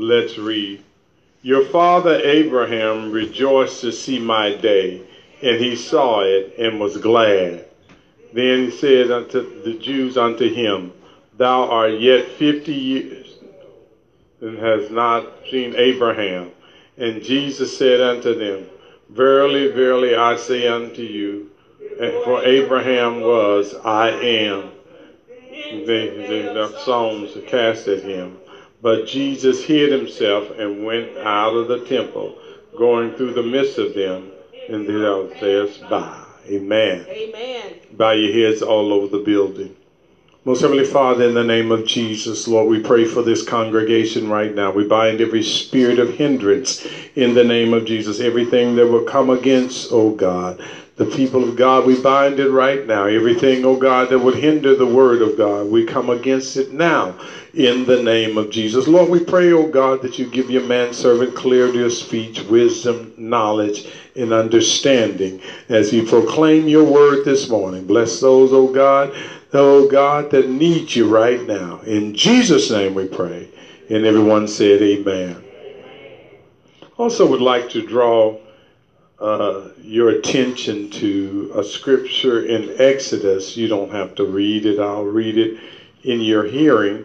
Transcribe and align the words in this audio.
Let's 0.00 0.38
read. 0.38 0.80
Your 1.42 1.64
father 1.64 2.20
Abraham 2.22 3.10
rejoiced 3.10 3.80
to 3.80 3.90
see 3.90 4.20
my 4.20 4.54
day, 4.54 5.02
and 5.42 5.58
he 5.58 5.74
saw 5.74 6.20
it 6.20 6.54
and 6.56 6.78
was 6.78 6.98
glad. 6.98 7.64
Then 8.32 8.66
he 8.66 8.70
said 8.70 9.10
unto 9.10 9.60
the 9.64 9.74
Jews 9.74 10.16
unto 10.16 10.54
him, 10.54 10.92
Thou 11.36 11.68
art 11.68 11.98
yet 11.98 12.28
fifty 12.28 12.74
years 12.74 13.38
and 14.40 14.56
has 14.58 14.88
not 14.88 15.26
seen 15.50 15.74
Abraham. 15.74 16.52
And 16.96 17.20
Jesus 17.20 17.76
said 17.76 18.00
unto 18.00 18.38
them, 18.38 18.66
Verily, 19.10 19.72
verily, 19.72 20.14
I 20.14 20.36
say 20.36 20.68
unto 20.68 21.02
you, 21.02 21.50
for 22.22 22.44
Abraham 22.44 23.22
was, 23.22 23.74
I 23.74 24.10
am. 24.10 24.70
The, 25.40 26.52
the 26.54 26.78
stones 26.82 27.36
cast 27.48 27.88
at 27.88 28.04
him. 28.04 28.38
But 28.80 29.06
Jesus 29.06 29.64
hid 29.64 29.90
himself 29.90 30.50
and 30.58 30.84
went 30.84 31.16
out 31.18 31.54
of 31.54 31.68
the 31.68 31.84
temple, 31.84 32.38
going 32.76 33.14
through 33.14 33.34
the 33.34 33.42
midst 33.42 33.78
of 33.78 33.94
them, 33.94 34.30
and 34.68 34.88
they 34.88 34.94
by. 35.88 36.24
Amen. 36.46 37.04
Amen. 37.08 37.74
Bow 37.92 38.12
your 38.12 38.32
heads 38.32 38.62
all 38.62 38.92
over 38.92 39.08
the 39.08 39.22
building. 39.22 39.76
Most 40.44 40.62
Heavenly 40.62 40.84
Father, 40.84 41.24
in 41.24 41.34
the 41.34 41.44
name 41.44 41.70
of 41.72 41.84
Jesus, 41.84 42.48
Lord, 42.48 42.68
we 42.68 42.80
pray 42.80 43.04
for 43.04 43.22
this 43.22 43.42
congregation 43.42 44.30
right 44.30 44.54
now. 44.54 44.70
We 44.70 44.86
bind 44.86 45.20
every 45.20 45.42
spirit 45.42 45.98
of 45.98 46.14
hindrance 46.14 46.86
in 47.16 47.34
the 47.34 47.44
name 47.44 47.74
of 47.74 47.84
Jesus. 47.84 48.20
Everything 48.20 48.76
that 48.76 48.86
will 48.86 49.04
come 49.04 49.28
against, 49.28 49.88
oh 49.90 50.12
God, 50.12 50.64
the 50.98 51.06
people 51.06 51.48
of 51.48 51.54
God, 51.54 51.86
we 51.86 52.00
bind 52.02 52.40
it 52.40 52.50
right 52.50 52.84
now. 52.84 53.04
Everything, 53.04 53.64
oh 53.64 53.76
God, 53.76 54.10
that 54.10 54.18
would 54.18 54.34
hinder 54.34 54.74
the 54.74 54.84
word 54.84 55.22
of 55.22 55.38
God, 55.38 55.70
we 55.70 55.84
come 55.84 56.10
against 56.10 56.56
it 56.56 56.72
now 56.72 57.16
in 57.54 57.86
the 57.86 58.02
name 58.02 58.36
of 58.36 58.50
Jesus. 58.50 58.88
Lord, 58.88 59.08
we 59.08 59.20
pray, 59.20 59.52
oh 59.52 59.68
God, 59.68 60.02
that 60.02 60.18
you 60.18 60.26
give 60.26 60.50
your 60.50 60.64
manservant 60.64 61.36
clarity 61.36 61.84
of 61.84 61.92
speech, 61.92 62.42
wisdom, 62.42 63.14
knowledge, 63.16 63.88
and 64.16 64.32
understanding 64.32 65.40
as 65.68 65.88
he 65.88 66.02
proclaim 66.02 66.66
your 66.66 66.84
word 66.84 67.24
this 67.24 67.48
morning. 67.48 67.86
Bless 67.86 68.18
those, 68.18 68.52
oh 68.52 68.66
God, 68.66 69.14
oh 69.52 69.86
God, 69.88 70.32
that 70.32 70.48
need 70.48 70.92
you 70.96 71.08
right 71.08 71.40
now. 71.46 71.78
In 71.86 72.12
Jesus' 72.12 72.72
name 72.72 72.94
we 72.94 73.06
pray. 73.06 73.48
And 73.88 74.04
everyone 74.04 74.48
said, 74.48 74.82
Amen. 74.82 75.44
Also, 76.96 77.24
would 77.24 77.40
like 77.40 77.70
to 77.70 77.82
draw 77.82 78.36
uh, 79.20 79.68
your 79.82 80.10
attention 80.10 80.90
to 80.90 81.52
a 81.56 81.64
scripture 81.64 82.44
in 82.44 82.80
Exodus. 82.80 83.56
You 83.56 83.68
don't 83.68 83.90
have 83.90 84.14
to 84.16 84.24
read 84.24 84.66
it, 84.66 84.78
I'll 84.78 85.04
read 85.04 85.38
it 85.38 85.58
in 86.04 86.20
your 86.20 86.44
hearing. 86.44 87.04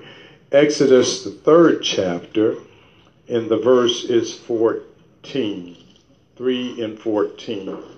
Exodus, 0.51 1.23
the 1.23 1.31
third 1.31 1.81
chapter, 1.81 2.55
and 3.27 3.49
the 3.49 3.57
verse 3.57 4.03
is 4.03 4.33
14. 4.33 5.77
3 6.35 6.83
and 6.83 6.99
14. 6.99 7.92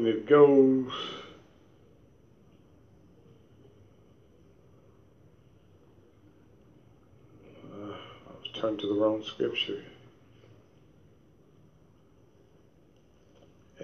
And 0.00 0.08
it 0.08 0.26
goes 0.26 0.90
uh, 7.70 7.92
I 7.92 8.58
turned 8.58 8.78
to 8.78 8.86
the 8.86 8.94
wrong 8.94 9.22
scripture. 9.22 9.82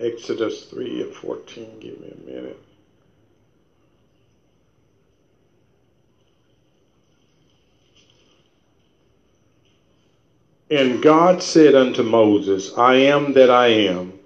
Exodus 0.01 0.65
3 0.65 1.03
and 1.03 1.15
14. 1.15 1.81
Give 1.81 2.01
me 2.01 2.09
a 2.11 2.27
minute. 2.27 2.63
And 10.71 11.03
God 11.03 11.43
said 11.43 11.75
unto 11.75 12.03
Moses, 12.03 12.73
I 12.79 12.95
am 12.95 13.35
that 13.35 13.51
I 13.51 13.67
am. 13.67 14.19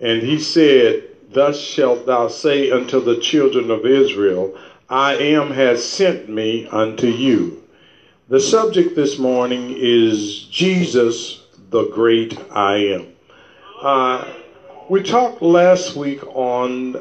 And 0.00 0.22
he 0.22 0.38
said, 0.38 1.09
Thus 1.32 1.60
shalt 1.60 2.06
thou 2.06 2.26
say 2.26 2.72
unto 2.72 3.00
the 3.00 3.18
children 3.18 3.70
of 3.70 3.86
Israel, 3.86 4.58
I 4.88 5.14
am 5.14 5.52
has 5.52 5.84
sent 5.84 6.28
me 6.28 6.66
unto 6.66 7.06
you. 7.06 7.62
The 8.28 8.40
subject 8.40 8.96
this 8.96 9.16
morning 9.16 9.76
is 9.76 10.40
Jesus, 10.50 11.40
the 11.70 11.84
great 11.84 12.36
I 12.50 12.76
am. 12.78 13.06
Uh, 13.80 14.24
we 14.88 15.04
talked 15.04 15.40
last 15.40 15.94
week 15.94 16.20
on 16.34 16.96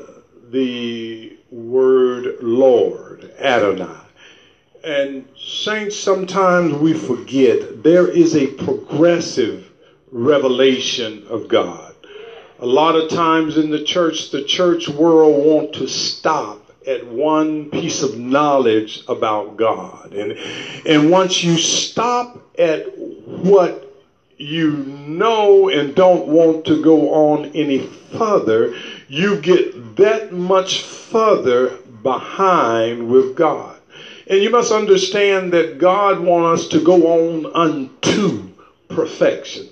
the 0.51 1.35
word 1.49 2.35
Lord, 2.41 3.31
Adonai. 3.39 3.99
And 4.83 5.27
saints, 5.35 5.95
sometimes 5.95 6.73
we 6.75 6.93
forget 6.93 7.81
there 7.81 8.07
is 8.07 8.35
a 8.35 8.45
progressive 8.45 9.71
revelation 10.11 11.25
of 11.29 11.47
God. 11.47 11.88
A 12.61 12.65
lot 12.65 12.95
of 12.95 13.09
times 13.09 13.57
in 13.57 13.71
the 13.71 13.83
church, 13.83 14.31
the 14.31 14.43
church 14.43 14.89
world 14.89 15.45
want 15.45 15.73
to 15.75 15.87
stop 15.87 16.69
at 16.85 17.07
one 17.07 17.69
piece 17.69 18.03
of 18.03 18.17
knowledge 18.17 19.01
about 19.07 19.55
God. 19.55 20.13
And, 20.13 20.33
and 20.85 21.09
once 21.09 21.41
you 21.41 21.57
stop 21.57 22.49
at 22.57 22.97
what 22.97 23.89
you 24.37 24.71
know 24.71 25.69
and 25.69 25.95
don't 25.95 26.27
want 26.27 26.65
to 26.65 26.81
go 26.81 27.13
on 27.13 27.45
any 27.53 27.79
further, 28.17 28.75
you 29.07 29.39
get 29.39 29.95
that 29.95 30.33
much 30.33 30.81
further 30.81 31.77
behind 32.03 33.09
with 33.09 33.35
God. 33.35 33.79
And 34.27 34.41
you 34.41 34.49
must 34.49 34.73
understand 34.73 35.53
that 35.53 35.79
God 35.79 36.19
wants 36.19 36.63
us 36.63 36.67
to 36.69 36.83
go 36.83 37.07
on 37.07 37.45
unto 37.55 38.49
perfection. 38.89 39.69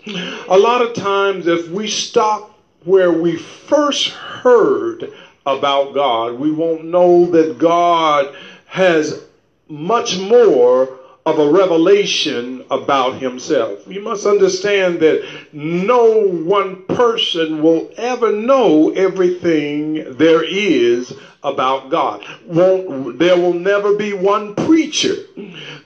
A 0.48 0.58
lot 0.58 0.82
of 0.82 0.94
times, 0.94 1.48
if 1.48 1.70
we 1.70 1.88
stop 1.88 2.57
where 2.84 3.12
we 3.12 3.36
first 3.38 4.10
heard 4.10 5.12
about 5.46 5.94
God, 5.94 6.34
we 6.40 6.52
won't 6.52 6.86
know 6.86 7.26
that 7.32 7.58
God 7.58 8.36
has 8.66 9.24
much 9.70 10.18
more 10.18 10.98
of 11.26 11.40
a 11.40 11.52
revelation 11.52 12.64
about 12.72 13.16
himself. 13.16 13.86
You 13.86 14.02
must 14.02 14.26
understand 14.26 15.02
that 15.02 15.28
no 15.52 16.26
one 16.26 16.86
person 16.86 17.62
will 17.62 17.92
ever 17.98 18.32
know 18.32 18.92
everything 18.92 20.18
there 20.18 20.44
is 20.44 21.14
about 21.44 21.90
God. 21.90 22.26
Won't, 22.46 23.20
there 23.20 23.36
will 23.36 23.54
never 23.54 23.96
be 23.96 24.14
one 24.14 24.56
preacher 24.56 25.16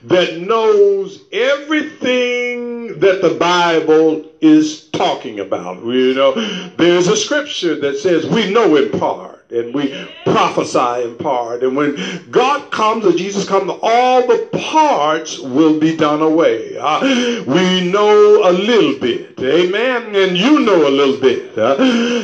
that 0.04 0.38
knows 0.38 1.24
everything 1.32 2.98
that 2.98 3.22
the 3.22 3.36
Bible 3.38 4.24
is 4.40 4.88
talking 4.90 5.40
about. 5.40 5.84
You 5.84 6.14
know, 6.14 6.34
there's 6.76 7.08
a 7.08 7.16
scripture 7.16 7.76
that 7.80 7.98
says 7.98 8.26
we 8.26 8.52
know 8.52 8.76
in 8.76 8.90
part 8.98 9.50
and 9.52 9.74
we 9.74 9.94
prophesy 10.24 11.04
in 11.04 11.16
part. 11.16 11.62
And 11.62 11.76
when 11.76 11.96
God 12.30 12.70
comes 12.70 13.04
or 13.04 13.12
Jesus 13.12 13.48
comes, 13.48 13.70
all 13.82 14.26
the 14.26 14.48
parts 14.58 15.38
will 15.38 15.78
be 15.78 15.96
done 15.96 16.22
away. 16.22 16.76
Uh, 16.78 17.00
we 17.46 17.90
know 17.90 18.48
a 18.48 18.52
little 18.52 18.98
bit. 18.98 19.38
Amen. 19.40 20.16
And 20.16 20.36
you 20.36 20.60
know 20.60 20.88
a 20.88 20.90
little 20.90 21.20
bit. 21.20 21.56
Uh, 21.56 21.76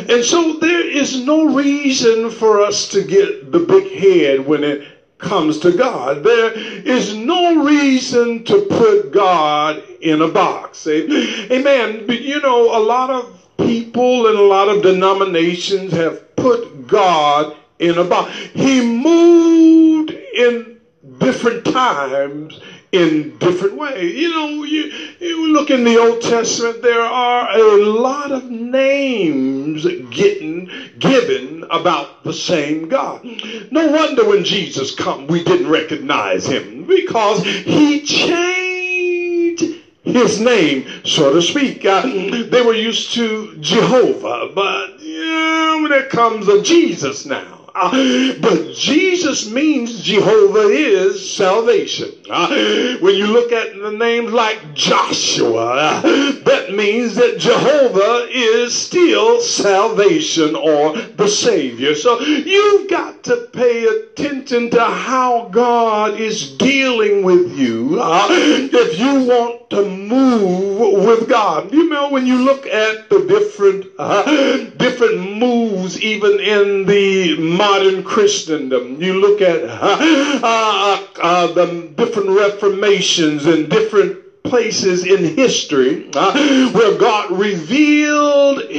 and 0.08 0.24
so 0.24 0.54
there 0.54 0.86
is 0.86 1.24
no 1.24 1.54
reason 1.54 2.30
for 2.30 2.62
us 2.62 2.88
to 2.88 3.02
get 3.04 3.52
the 3.52 3.60
big 3.60 3.92
head 3.92 4.46
when 4.46 4.64
it 4.64 4.97
comes 5.18 5.58
to 5.60 5.76
God. 5.76 6.22
There 6.22 6.52
is 6.52 7.14
no 7.14 7.64
reason 7.64 8.44
to 8.44 8.62
put 8.62 9.12
God 9.12 9.82
in 10.00 10.22
a 10.22 10.28
box. 10.28 10.86
Amen. 10.86 12.06
But 12.06 12.20
you 12.20 12.40
know, 12.40 12.76
a 12.76 12.80
lot 12.80 13.10
of 13.10 13.46
people 13.58 14.28
and 14.28 14.38
a 14.38 14.42
lot 14.42 14.68
of 14.68 14.82
denominations 14.82 15.92
have 15.92 16.36
put 16.36 16.86
God 16.86 17.56
in 17.78 17.98
a 17.98 18.04
box. 18.04 18.34
He 18.54 18.80
moved 18.80 20.10
in 20.10 20.80
different 21.18 21.64
times 21.64 22.60
in 22.92 23.36
different 23.38 23.76
ways. 23.76 24.14
You 24.14 24.30
know, 24.30 24.64
you, 24.64 24.92
you 25.20 25.52
look 25.52 25.70
in 25.70 25.84
the 25.84 25.98
Old 25.98 26.20
Testament, 26.22 26.82
there 26.82 27.02
are 27.02 27.50
a 27.50 27.76
lot 27.76 28.32
of 28.32 28.44
names 28.50 29.84
getting 30.10 30.70
given 30.98 31.64
about 31.70 32.24
the 32.24 32.32
same 32.32 32.88
God. 32.88 33.24
No 33.70 33.88
wonder 33.88 34.26
when 34.26 34.44
Jesus 34.44 34.94
come, 34.94 35.26
we 35.26 35.44
didn't 35.44 35.70
recognize 35.70 36.46
him 36.46 36.86
because 36.86 37.44
he 37.44 38.02
changed 38.04 39.64
his 40.02 40.40
name, 40.40 40.86
so 41.04 41.32
to 41.32 41.42
speak. 41.42 41.84
Uh, 41.84 42.02
they 42.02 42.62
were 42.62 42.74
used 42.74 43.12
to 43.14 43.56
Jehovah, 43.60 44.50
but 44.54 44.98
yeah, 45.00 45.86
there 45.88 46.06
comes 46.06 46.48
a 46.48 46.62
Jesus 46.62 47.26
now. 47.26 47.57
but 48.40 48.74
Jesus 48.74 49.48
means 49.48 50.02
Jehovah 50.02 50.68
is 50.68 51.36
salvation. 51.36 52.10
When 52.28 53.14
you 53.14 53.28
look 53.28 53.52
at 53.52 53.80
the 53.80 53.92
names 53.92 54.32
like 54.32 54.74
Joshua, 54.74 56.00
that 56.02 56.72
means 56.72 57.14
that 57.14 57.38
Jehovah 57.38 58.26
is 58.30 58.76
still 58.76 59.40
salvation 59.40 60.56
or 60.56 60.96
the 60.96 61.28
Savior. 61.28 61.94
So 61.94 62.20
you've 62.20 62.90
got 62.90 63.22
to 63.24 63.48
pay 63.52 63.84
attention 63.84 64.70
to 64.70 64.84
how 64.84 65.48
God 65.50 66.18
is 66.18 66.56
dealing 66.56 67.22
with 67.22 67.56
you 67.56 68.00
uh, 68.00 68.26
if 68.30 68.98
you 68.98 69.24
want 69.24 69.57
to 69.70 69.84
move 69.84 71.06
with 71.06 71.28
God. 71.28 71.72
You 71.72 71.88
know, 71.88 72.10
when 72.10 72.26
you 72.26 72.44
look 72.44 72.66
at 72.66 73.10
the 73.10 73.26
different 73.26 73.86
uh, 73.98 74.64
different 74.76 75.38
moves, 75.38 76.00
even 76.00 76.40
in 76.40 76.86
the 76.86 77.38
modern 77.38 78.02
Christendom, 78.02 79.00
you 79.02 79.20
look 79.20 79.40
at 79.40 79.64
uh, 79.64 79.98
uh, 80.42 81.06
uh 81.20 81.52
the 81.52 81.92
different 81.96 82.30
reformations 82.30 83.46
and 83.46 83.68
different 83.68 84.42
places 84.42 85.04
in 85.04 85.36
history 85.36 86.10
uh, 86.14 86.70
where 86.70 86.96
God 86.98 87.30
revealed 87.38 88.27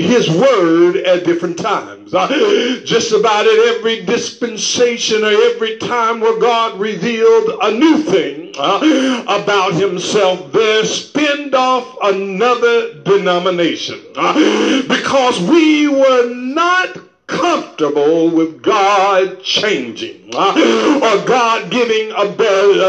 his 0.10 0.28
word 0.30 0.98
at 0.98 1.24
different 1.24 1.58
times. 1.58 2.14
Uh, 2.14 2.82
just 2.84 3.12
about 3.12 3.46
at 3.46 3.60
every 3.76 4.04
dispensation 4.06 5.24
or 5.24 5.28
every 5.28 5.78
time 5.78 6.20
where 6.20 6.40
God 6.40 6.80
revealed 6.80 7.60
a 7.62 7.72
new 7.72 8.00
thing 8.00 8.54
uh, 8.58 9.24
about 9.28 9.74
himself, 9.76 10.52
there 10.52 10.84
spinned 10.84 11.54
off 11.54 11.96
another 12.02 12.96
denomination. 13.04 14.00
Uh, 14.16 14.82
because 14.88 15.40
we 15.42 15.88
were 15.88 16.34
not 16.34 17.09
comfortable 17.30 18.30
with 18.32 18.62
God 18.62 19.40
changing 19.40 20.32
uh, 20.34 21.00
or 21.04 21.26
God 21.26 21.70
giving 21.70 22.12
a, 22.12 22.26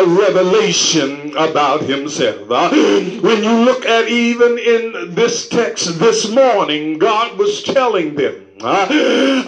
revelation 0.06 1.36
about 1.36 1.82
himself. 1.82 2.50
Uh, 2.50 2.70
when 3.20 3.44
you 3.44 3.52
look 3.64 3.84
at 3.84 4.08
even 4.08 4.58
in 4.58 5.14
this 5.14 5.46
text 5.46 5.98
this 5.98 6.28
morning, 6.28 6.98
God 6.98 7.38
was 7.38 7.62
telling 7.62 8.14
them 8.14 8.49
uh, 8.62 8.86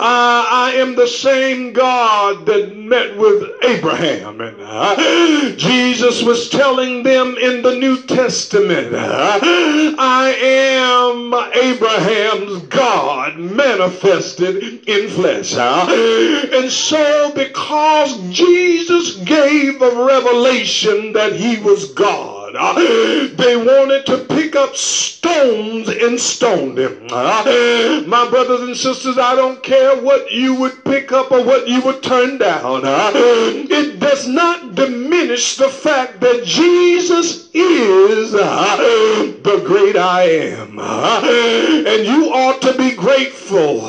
I 0.01 0.73
am 0.77 0.95
the 0.95 1.07
same 1.07 1.73
God 1.73 2.47
that 2.47 2.71
met 2.71 3.17
with 3.17 3.43
Abraham. 3.63 4.41
And 4.41 5.59
Jesus 5.59 6.23
was 6.23 6.49
telling 6.49 7.03
them 7.03 7.37
in 7.39 7.63
the 7.63 7.73
New 7.73 7.97
Testament, 7.99 8.95
I 8.95 10.37
am 10.41 11.35
Abraham's 11.55 12.63
God 12.69 13.37
manifested 13.37 14.83
in 14.87 15.09
flesh. 15.09 15.55
and 15.55 16.71
so, 16.71 17.31
because 17.35 18.15
Jesus 18.31 19.13
gave 19.13 19.81
a 19.81 20.05
revelation 20.05 21.13
that 21.13 21.33
he 21.33 21.57
was 21.59 21.85
God, 21.87 22.42
God. 22.53 22.77
Ah, 22.79 23.29
they 23.35 23.57
wanted 23.57 24.07
to 24.07 24.19
pick 24.19 24.55
up 24.57 24.77
stones 24.77 25.89
and 25.89 26.21
stone 26.21 26.77
him. 26.77 27.07
Ah, 27.11 28.03
my 28.07 28.29
brothers 28.29 28.63
and 28.63 28.77
sisters, 28.77 29.19
I 29.19 29.35
don't 29.35 29.63
care 29.63 30.01
what 30.01 30.31
you 30.31 30.55
would 30.55 30.85
pick 30.85 31.13
up 31.13 31.31
or 31.33 31.45
what 31.45 31.67
you 31.67 31.81
would 31.83 32.03
turn 32.03 32.39
down. 32.39 32.83
Ah, 32.85 33.11
it 33.15 34.01
does 34.01 34.27
not 34.27 34.75
diminish 34.75 35.57
the 35.57 35.69
fact 35.69 36.21
that 36.21 36.45
Jesus 36.45 37.49
is 37.55 38.33
the 38.33 39.63
great 39.65 39.97
I 39.97 40.23
am. 40.23 40.79
And 40.79 42.07
you 42.07 42.31
ought 42.33 42.61
to 42.63 42.75
be 42.77 42.95
grateful 42.95 43.81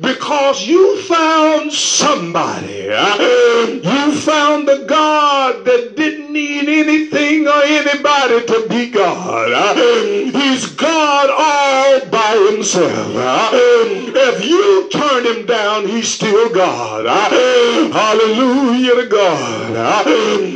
because 0.00 0.66
you 0.66 0.96
found 1.02 1.72
somebody. 1.72 2.88
You 2.88 4.12
found 4.14 4.68
the 4.68 4.84
God 4.86 5.64
that 5.64 5.96
didn't 5.96 6.32
need 6.32 6.68
anything 6.68 7.47
or 7.48 7.62
anybody 7.64 8.44
to 8.44 8.66
be 8.68 8.86
God. 8.90 9.76
He's 10.34 10.66
God 10.66 11.30
all 11.30 12.00
by 12.10 12.36
himself. 12.50 13.52
If 13.54 14.44
you 14.44 14.88
turn 14.90 15.24
him 15.24 15.46
down, 15.46 15.86
he's 15.86 16.08
still 16.08 16.50
God. 16.50 17.06
Hallelujah 17.06 18.94
to 18.96 19.04
God. 19.08 20.06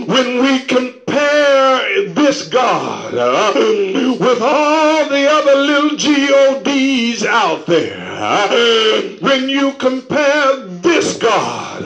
When 0.08 0.42
we 0.42 0.60
compare 0.64 2.02
this 2.04 2.42
God 2.48 3.12
with 3.14 4.42
all 4.42 5.08
the 5.08 5.26
other 5.30 5.54
little 5.56 5.96
GODs 5.96 7.24
out 7.24 7.66
there, 7.66 9.18
when 9.20 9.48
you 9.48 9.72
compare 9.74 10.56
this 10.56 11.16
God, 11.16 11.82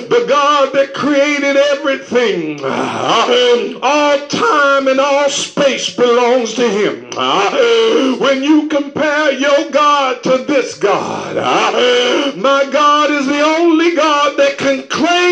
the 0.00 0.24
God 0.28 0.72
that 0.72 0.94
created 0.94 1.56
everything, 1.56 2.60
uh, 2.62 3.78
all 3.82 4.18
time 4.28 4.88
and 4.88 5.00
all 5.00 5.28
space 5.28 5.90
belongs 5.90 6.54
to 6.54 6.68
him. 6.68 7.10
Uh, 7.16 8.16
when 8.16 8.42
you 8.42 8.68
compare 8.68 9.32
your 9.32 9.70
God 9.70 10.22
to 10.22 10.38
this 10.38 10.74
God, 10.74 11.36
uh, 11.36 12.32
my 12.36 12.68
God 12.70 13.10
is 13.10 13.26
the 13.26 13.40
only 13.40 13.94
God 13.94 14.36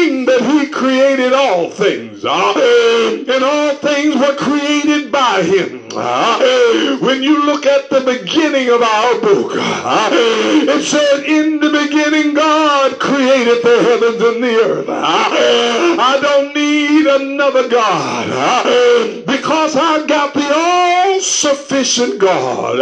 that 0.09 0.41
he 0.41 0.71
created 0.71 1.33
all 1.35 1.71
things. 1.71 2.25
Eh, 2.25 3.25
and 3.29 3.45
all 3.45 3.75
things 3.77 4.15
were 4.17 4.35
created 4.35 5.13
by 5.13 5.43
him. 5.43 5.89
Eh, 5.93 6.97
when 7.01 7.23
you 7.23 7.45
look 7.45 7.67
at 7.67 7.91
the 7.91 8.01
beginning 8.01 8.71
of 8.71 8.83
our 8.83 9.21
book, 9.21 9.53
eh, 9.57 10.65
it 10.69 10.83
said, 10.83 11.25
In 11.25 11.61
the 11.61 11.71
beginning, 11.71 12.35
God 12.35 12.99
created 12.99 13.63
the 13.63 13.83
heavens 13.83 14.23
and 14.23 14.43
the 14.43 14.57
earth. 14.57 14.89
I 14.89 16.19
don't 16.21 16.55
need 16.55 17.07
another 17.07 17.69
God 17.69 19.27
because 19.27 19.77
I've 19.77 20.07
got 20.07 20.33
the 20.33 20.51
all 20.55 21.21
sufficient 21.21 22.19
God. 22.19 22.79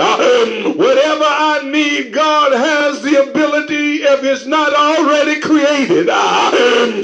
Whatever 0.77 1.25
I 1.25 1.61
need, 1.65 2.13
God 2.13 2.53
has 2.53 3.03
the 3.03 3.21
ability, 3.29 3.97
if 4.03 4.23
it's 4.23 4.47
not 4.47 4.73
already 4.73 5.41
created, 5.41 6.09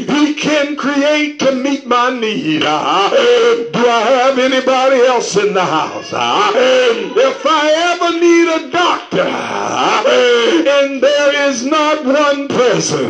He 0.07 0.35
can 0.35 0.77
create 0.77 1.39
to 1.41 1.53
meet 1.53 1.87
my 1.87 2.11
need. 2.11 2.61
Do 2.61 2.67
I 2.67 4.03
have 4.21 4.39
anybody 4.39 4.97
else 5.01 5.37
in 5.37 5.55
the 5.55 5.65
house? 5.65 6.11
If 6.13 7.47
I 7.47 7.71
ever 7.93 8.13
need 8.19 8.49
a 8.49 8.71
doctor, 8.71 9.29
and 10.69 11.03
there 11.03 11.49
is 11.49 11.65
not 11.65 12.05
one 12.05 12.49
person, 12.49 13.07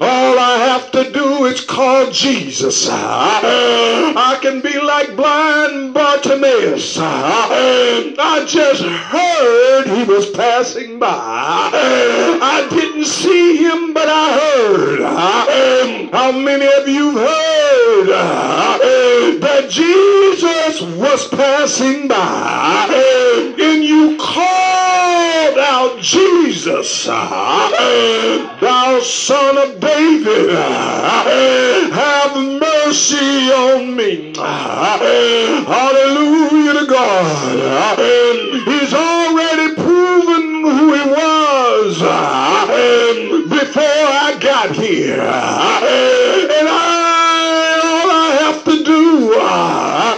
all 0.00 0.38
I 0.38 0.58
have 0.68 0.90
to 0.92 1.10
do 1.12 1.44
is 1.46 1.60
call 1.60 2.10
Jesus. 2.10 2.88
I 2.90 4.38
can 4.40 4.60
be 4.60 4.78
like 4.78 5.14
blind 5.16 5.94
Bartimaeus. 5.94 6.98
I 7.00 8.44
just 8.46 8.82
heard 8.82 9.86
he 9.86 10.04
was 10.04 10.26
passing 10.30 10.98
by. 10.98 11.08
I 11.10 12.66
didn't 12.70 13.04
see 13.06 13.56
him, 13.56 13.92
but 13.92 14.08
I 14.08 14.32
heard. 14.38 15.00
How 16.12 16.32
many 16.32 16.66
of 16.66 16.88
you 16.88 17.16
heard 17.18 18.10
uh, 18.10 18.78
that 19.40 19.68
Jesus 19.70 20.80
was 20.82 21.28
passing 21.28 22.08
by 22.08 22.86
uh, 22.90 23.62
and 23.62 23.84
you 23.84 24.16
called 24.18 25.58
out 25.58 25.98
Jesus, 26.00 27.06
uh, 27.08 28.58
thou 28.60 29.00
son 29.00 29.58
of 29.58 29.80
David, 29.80 30.50
have 31.92 32.36
mercy 32.36 33.50
on 33.52 33.94
me. 33.96 34.34
Hallelujah 35.66 36.74
to 36.80 36.86
God. 36.86 37.98
He's 38.66 38.94
already 38.94 39.74
proven 39.74 40.62
who 40.62 40.94
he 40.94 41.04
was 41.10 42.02
before 43.68 43.82
I 43.84 44.34
got 44.40 44.74
here. 44.74 45.20
And 45.20 46.68
I, 46.68 47.80
all 47.84 48.10
I 48.10 48.36
have 48.40 48.64
to 48.64 48.82
do 48.82 49.34
uh, 49.34 50.14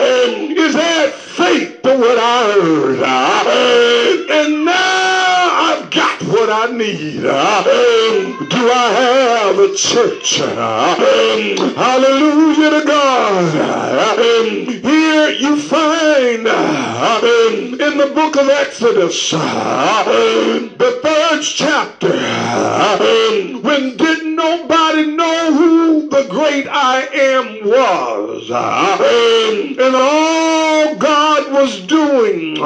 is 0.56 0.76
add 0.76 1.10
faith 1.10 1.82
to 1.82 1.98
what 1.98 2.18
I 2.18 2.52
heard. 2.52 3.02
And 4.30 4.64
now 4.64 4.89
what 6.50 6.70
I 6.70 6.76
need. 6.76 7.22
Do 7.22 8.70
I 8.72 8.90
have 8.92 9.58
a 9.58 9.74
church? 9.74 10.38
Hallelujah 11.76 12.70
to 12.70 12.84
God. 12.86 14.18
Here 14.68 15.30
you 15.30 15.60
find 15.60 16.46
in 17.80 17.98
the 17.98 18.10
book 18.14 18.36
of 18.36 18.48
Exodus, 18.48 19.30
the 19.30 21.00
third 21.02 21.42
chapter, 21.42 22.12
when 23.60 23.96
didn't 23.96 24.34
nobody 24.34 25.06
know 25.14 25.52
who 25.54 26.08
the 26.08 26.26
great 26.28 26.66
I 26.68 27.02
am 27.02 27.68
was. 27.68 28.50
And 28.50 29.94
all 29.94 30.96
God 30.96 31.52
was 31.52 31.80
doing 31.86 32.58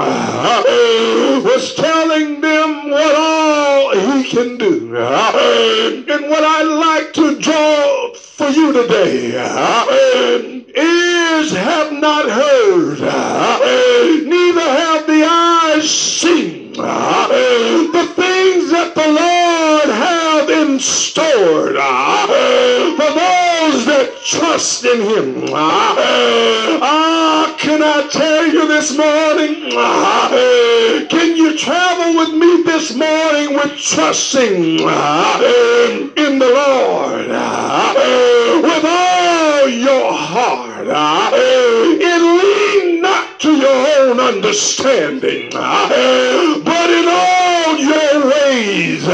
was 1.45 1.75
telling 1.75 2.41
them 2.41 2.91
what 2.91 3.15
all 3.15 3.74
he 3.95 4.25
can 4.31 4.57
do. 4.59 4.97
And 4.97 6.31
what 6.31 6.45
I'd 6.45 6.63
like 6.63 7.13
to 7.15 7.39
draw 7.41 8.15
for 8.15 8.49
you 8.49 8.73
today 8.73 9.35
ears 10.77 11.53
have 11.53 11.93
not 11.93 12.29
heard, 12.29 13.01
neither 14.25 14.61
have 14.61 15.07
the 15.07 15.25
eyes 15.25 15.91
seen 15.91 16.73
the 16.73 18.13
things 18.17 18.71
that 18.71 18.95
the 18.95 19.07
Lord 19.07 19.89
have 19.89 20.51
in 20.51 20.81
store 20.81 21.75
for 22.97 23.34
trust 24.25 24.85
in 24.85 25.01
him. 25.01 25.45
Ah, 25.53 25.97
ah, 26.83 27.57
can 27.59 27.83
I 27.83 28.09
tell 28.11 28.47
you 28.47 28.67
this 28.69 28.97
morning? 28.97 29.73
Ah, 29.75 30.29
can 31.09 31.37
you 31.37 31.57
travel 31.57 32.17
with 32.17 32.35
me 32.35 32.63
this 32.63 32.95
morning 32.95 33.55
with 33.55 33.77
trusting 33.79 34.79
ah, 34.83 35.41
in 36.17 36.39
the 36.39 36.49
Lord 36.49 37.29
with 38.65 38.85
all 38.85 39.69
your 39.69 40.13
heart 40.13 40.89
and 40.89 42.23
lean 42.39 43.03
not 43.03 43.41
to 43.41 43.57
your 43.57 43.87
own 43.99 44.21
understanding, 44.21 45.51
but 45.53 46.91
in 46.91 47.07
all 47.09 47.77
your 47.79 48.31
ways 48.31 49.05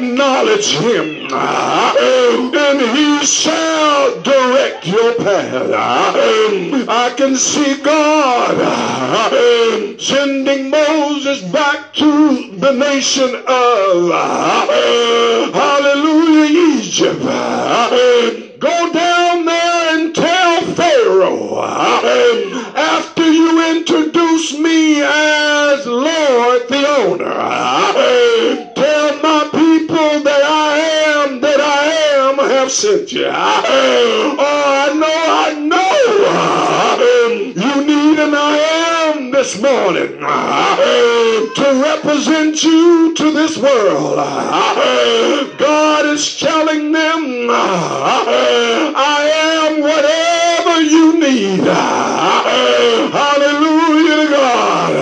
acknowledge 0.00 0.76
him 0.78 1.28
uh, 1.30 1.94
and 1.98 2.80
he 2.80 3.26
shall 3.26 4.22
direct 4.22 4.86
your 4.86 5.14
path. 5.16 5.70
Uh, 5.70 6.86
I 6.88 7.12
can 7.18 7.36
see 7.36 7.76
God 7.82 8.56
uh, 8.58 9.98
sending 9.98 10.70
Moses 10.70 11.42
back 11.52 11.92
to 11.94 12.48
the 12.56 12.72
nation 12.72 13.34
of 13.46 14.10
hallelujah 15.52 16.78
Egypt. 16.78 17.20
Go 18.58 18.92
down 18.92 19.44
there 19.44 19.98
and 19.98 20.14
tell 20.14 20.62
Pharaoh 20.74 21.62
after 22.74 23.30
you 23.30 23.76
introduce 23.76 24.54
me 24.54 25.02
as 25.02 25.84
Lord 25.84 26.68
the 26.68 26.86
owner. 27.00 28.69
You. 32.70 33.26
Oh, 33.26 34.38
I 34.38 34.94
know, 34.94 35.18
I 35.26 35.54
know 35.66 35.90
you 37.48 37.74
need 37.84 38.18
an 38.20 38.32
I 38.32 38.56
am 39.12 39.32
this 39.32 39.60
morning 39.60 40.20
to 41.56 41.82
represent 41.82 42.62
you 42.62 43.12
to 43.16 43.32
this 43.32 43.56
world. 43.58 44.16
God 45.58 46.06
is 46.06 46.38
telling 46.38 46.92
them, 46.92 47.50
I 47.50 49.30
am 49.34 49.80
whatever 49.82 50.80
you 50.80 51.18
need. 51.18 51.66
Hallelujah 53.10 54.16
to 54.16 54.28
God. 54.30 54.94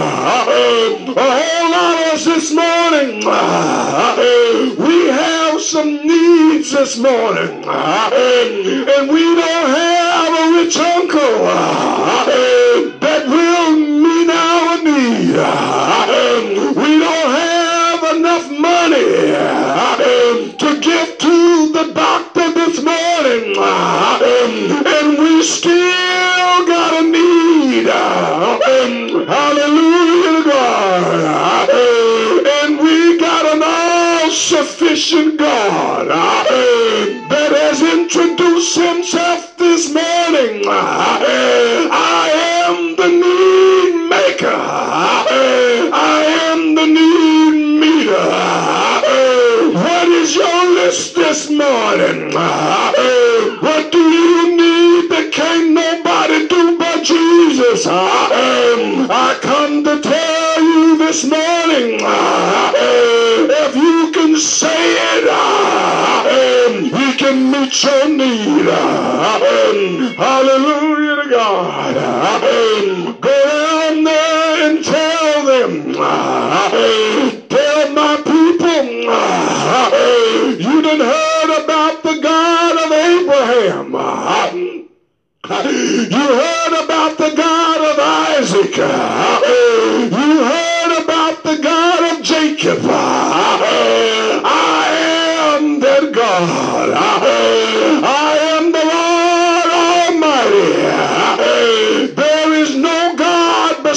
A 1.09 1.21
whole 1.21 1.71
lot 1.71 1.95
of 2.01 2.13
us 2.15 2.25
this 2.25 2.51
morning, 2.55 3.21
we 4.79 5.09
have 5.09 5.38
some 5.69 6.07
needs 6.07 6.73
this 6.73 6.97
morning, 6.99 7.63
and 7.63 9.11
we 9.13 9.21
don't 9.21 9.69
have 9.69 10.33
a 10.33 10.53
rich 10.57 10.79
uncle 10.79 11.45
that 13.01 13.27
will 13.29 13.77
meet 13.77 14.31
our 14.31 14.83
need. 14.83 15.29
We 16.75 16.99
don't 17.01 17.33
have 17.45 18.03
enough 18.17 18.49
money 18.51 19.05
to 20.57 20.81
give 20.81 21.19
to 21.19 21.73
the 21.75 21.93
doctor 21.93 22.51
this 22.55 22.83
morning, 22.83 23.55
and 23.59 25.19
we 25.19 25.43
still 25.43 26.67
got 26.67 26.95
a 26.95 27.03
need. 27.03 27.89
Hallelujah 29.29 29.88
all-sufficient 34.99 35.39
God 35.39 36.09
that 36.09 37.53
has 37.53 37.81
introduced 37.81 38.77
himself 38.77 39.57
this 39.57 39.89
morning. 39.89 40.65
I 40.67 42.31
am 42.67 42.97
the 42.97 43.07
need 43.07 44.09
maker. 44.11 44.51
I 44.51 46.25
am 46.51 46.75
the 46.75 46.87
need 46.87 47.79
meter. 47.79 48.29
What 49.79 50.09
is 50.09 50.35
your 50.35 50.75
list 50.75 51.15
this 51.15 51.49
morning? 51.49 52.35
What 52.35 53.93
do 53.93 53.99
you 53.99 54.57
need 54.57 55.11
that 55.11 55.31
can't 55.33 55.71
nobody 55.71 56.49
do 56.49 56.77
but 56.77 57.05
Jesus? 57.05 57.87
I 57.87 59.39
come 59.41 59.85
to 59.85 60.01
tell 60.01 60.63
you 60.63 60.99
this 60.99 61.25
morning, 61.25 62.01
if 63.51 63.75
you 63.77 64.11
can 64.13 64.37
say 64.37 64.78
meet 67.69 67.85
your 67.85 68.09
need. 68.09 68.65
Hallelujah 70.17 71.23
to 71.23 71.29
God. 71.31 71.95
Go 73.21 73.45
down 73.45 74.05
there 74.05 74.71
and 74.71 74.85
tell 74.85 75.45
them, 75.45 75.93
tell 77.49 77.93
my 77.93 78.17
people, 78.25 78.85
you 80.59 80.83
done 80.83 81.01
heard 81.01 81.65
about 81.65 82.03
the 82.03 82.21
God 82.23 82.77
of 82.85 82.93
Abraham. 82.93 83.93
You 86.11 86.27
heard 86.41 86.85
about 86.85 87.19
the 87.19 87.35
God 87.37 87.81
of 87.81 87.99
Isaac. 87.99 88.77
You 88.77 90.45
heard 90.45 91.05
about 91.05 91.43
the 91.43 91.59
God 91.63 92.19
of 92.19 92.25
Jacob. 92.25 92.79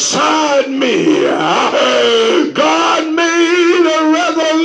Beside 0.02 0.68
me. 0.68 1.22
God 2.54 3.14
made 3.14 3.86
a 3.86 4.00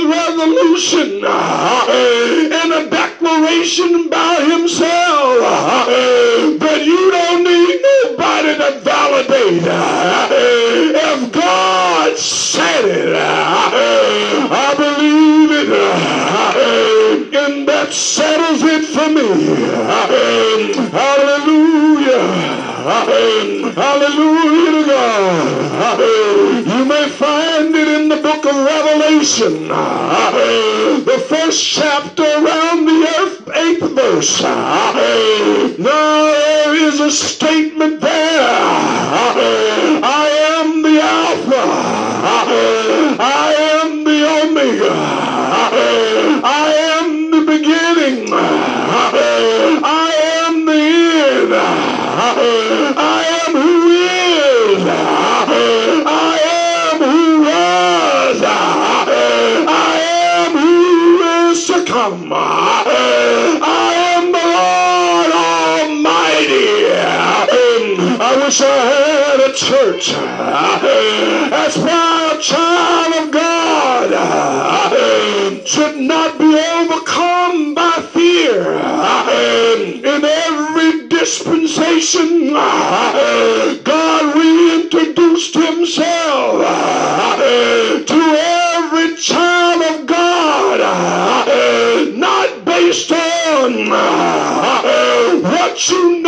resolution 0.09 1.23
and 1.23 2.73
a 2.73 2.89
declaration 2.89 4.09
by 4.09 4.41
himself 4.41 5.37
that 6.59 6.81
you 6.83 7.11
don't 7.11 7.43
need 7.43 7.81
nobody 7.83 8.57
to 8.57 8.79
validate. 8.79 9.61
If 10.95 11.31
God 11.31 12.17
said 12.17 12.85
it, 12.85 13.13
that 17.87 17.93
settles 17.93 18.63
it 18.63 18.83
for 18.85 19.07
me. 19.09 19.23
Hallelujah. 20.91 22.19
Hallelujah 23.73 24.71
to 24.71 24.83
God. 24.87 25.99
You 26.67 26.85
may 26.85 27.07
find 27.09 27.73
it 27.75 27.87
in 27.87 28.09
the 28.09 28.17
book 28.17 28.45
of 28.45 28.55
Revelation, 28.55 29.69
the 29.69 31.25
first 31.29 31.63
chapter 31.65 32.23
around 32.23 32.85
the 32.85 33.07
earth, 33.19 33.47
eighth 33.55 33.89
verse. 33.91 34.41
Now 34.41 34.93
there 34.93 36.75
is 36.75 36.99
a 36.99 37.11
statement 37.11 38.01
there. 38.01 38.49
I 40.03 40.27
am 40.59 40.81
the 40.81 40.99
Alpha. 40.99 42.76
church, 69.57 70.13
as 70.13 71.75
proud 71.77 72.39
child 72.39 73.25
of 73.25 73.31
God, 73.33 74.11
should 75.67 75.97
not 75.97 76.37
be 76.37 76.55
overcome 76.55 77.73
by 77.73 77.93
fear 78.13 78.73
in 78.73 80.23
every 80.23 81.07
dispensation. 81.07 82.53
God 82.53 84.35
reintroduced 84.35 85.55
himself 85.55 86.61
to 88.05 88.13
every 88.13 89.15
child 89.15 89.81
of 89.81 90.05
God, 90.05 90.79
not 92.15 92.63
based 92.63 93.11
on 93.11 93.89
what 95.41 95.89
you 95.89 96.21
know. 96.21 96.27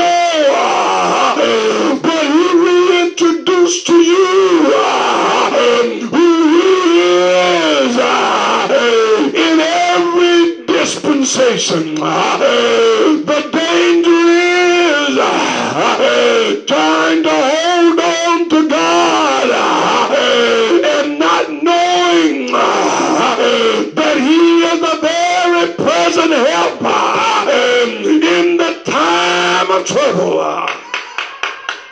Trouble. 29.89 30.39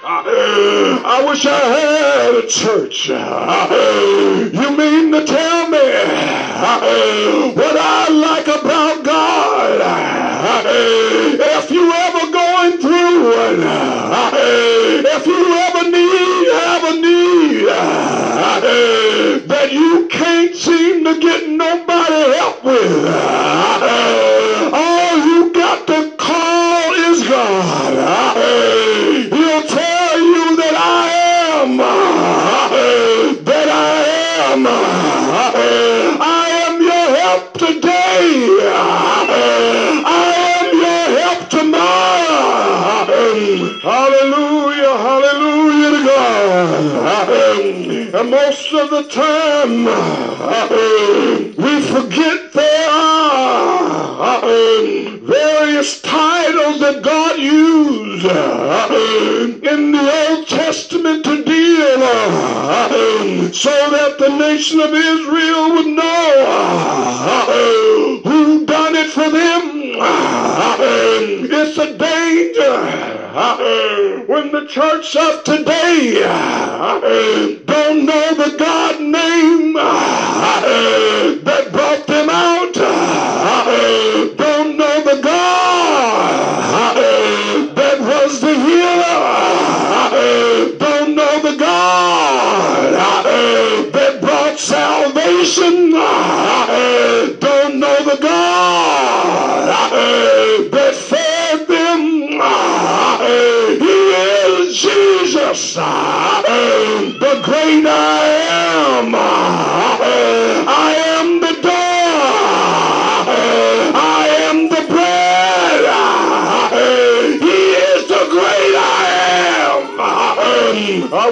I 0.03 1.23
wish 1.27 1.45
I 1.47 1.49
had 1.57 2.35
a 2.35 2.47
church. 2.47 3.09
You 3.09 4.69
mean 4.77 5.11
to 5.13 5.25
tell 5.25 5.69
me 5.69 5.79
what 7.57 7.75
I 7.75 8.09
like 8.09 8.47
about 8.47 9.03
God? 9.03 9.81
If 11.57 11.71
you 11.71 11.91
ever 11.91 12.31
going 12.31 12.77
through 12.77 13.33
one, 13.35 13.63
if 15.05 15.25
you 15.25 15.57
ever 15.65 15.83
need, 15.89 16.51
have 16.53 16.83
a 16.83 16.93
need 17.01 17.65
that 19.47 19.69
you 19.71 20.07
can't 20.07 20.55
seem 20.55 21.03
to 21.03 21.19
get 21.19 21.49
nobody 21.49 22.31
help 22.37 22.63
with, 22.63 23.36
of 48.77 48.89
the 48.91 49.03
time, 49.09 49.85
we 51.55 51.81
forget 51.81 52.53
there 52.53 52.89
are 52.89 54.41
various 55.21 56.01
titles 56.01 56.79
that 56.81 57.01
God 57.03 57.39
used 57.39 58.25
in 59.63 59.91
the 59.91 60.27
Old 60.29 60.47
Testament 60.47 61.23
to 61.25 61.43
deal 61.43 61.99
so 63.51 63.89
that 63.91 64.17
the 64.19 64.29
nation 64.37 64.79
of 64.79 64.93
Israel 64.93 65.71
would 65.73 65.87
know 65.87 66.31
who 68.23 68.65
done 68.65 68.95
it 68.95 69.09
for 69.09 69.29
them. 69.29 69.71
It's 71.49 71.77
a 71.77 71.97
danger 71.97 72.85
when 74.27 74.51
the 74.51 74.65
church 74.67 75.15
of 75.15 75.43
today 75.43 75.76
don't 77.01 78.05
know 78.05 78.35
the 78.35 78.55
God 78.57 78.99
name 79.01 79.77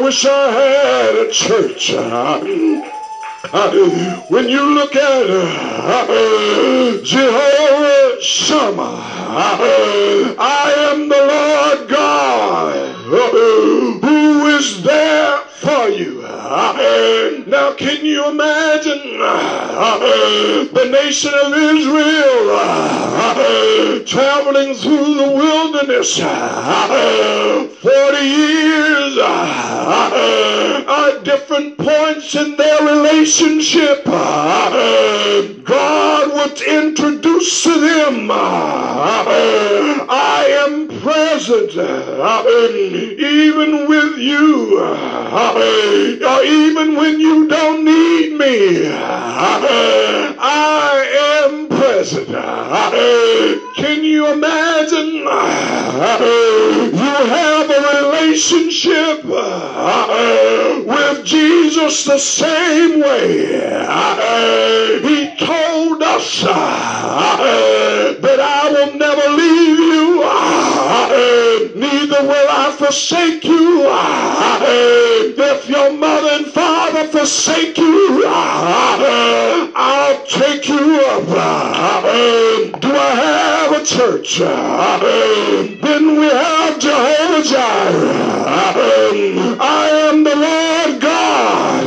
wish 0.05 0.23
I 0.23 0.51
had 0.51 1.15
a 1.15 1.31
church. 1.31 1.91
Uh, 1.91 2.39
uh, 3.51 3.71
when 4.29 4.47
you 4.47 4.61
look 4.75 4.95
at 4.95 5.29
uh, 5.31 7.01
Jehovah 7.01 8.21
Shammah, 8.21 9.01
I 10.37 10.74
the 19.75 20.87
nation 20.89 21.33
of 21.33 21.53
Israel 21.53 22.55
traveling 24.05 24.73
through 24.73 25.15
the 25.15 25.27
wilderness 25.35 26.15
40 26.15 26.23
years 28.17 29.17
at 30.87 31.23
different 31.23 31.77
points 31.77 32.35
in 32.35 32.55
their 32.55 32.81
relationship? 32.83 34.05
God 34.05 34.71
would 36.33 36.61
introduce 36.61 37.63
to 37.63 37.77
them, 37.79 38.31
I 40.07 40.45
am 40.65 40.94
present 41.05 41.77
uh, 41.77 42.43
even 42.49 43.87
with 43.87 44.17
you, 44.17 44.79
or 44.81 46.43
even 46.43 46.95
when 46.95 47.19
you 47.19 47.47
don't 47.47 47.85
need 47.85 48.33
me. 48.33 48.87
I 48.89 50.41
am 51.45 51.67
present. 51.67 52.27
Can 53.75 54.03
you 54.03 54.33
imagine? 54.33 55.17
You 56.95 57.15
have 57.37 57.69
a 57.69 57.81
relationship 58.01 59.25
with 60.87 61.23
Jesus 61.23 62.05
the 62.05 62.17
same 62.17 62.99
way. 62.99 63.61
He 65.03 65.35
told 65.45 66.01
us 66.01 66.41
that 68.25 68.39
I 68.39 68.74
forsake 72.77 73.43
you. 73.43 73.87
If 75.37 75.69
your 75.69 75.91
mother 75.93 76.29
and 76.31 76.47
father 76.47 77.07
forsake 77.07 77.77
you, 77.77 78.23
I'll 78.27 80.25
take 80.25 80.67
you 80.67 81.01
up. 81.05 81.25
Do 82.81 82.91
I 82.91 83.15
have 83.15 83.71
a 83.71 83.83
church? 83.85 84.39
Then 84.39 86.19
we 86.19 86.25
have 86.25 86.79
Jehovah 86.79 87.43
Jireh. 87.43 88.35
I 89.59 89.89
am 90.09 90.23
the 90.23 90.35
Lord 90.35 91.01
God 91.01 91.85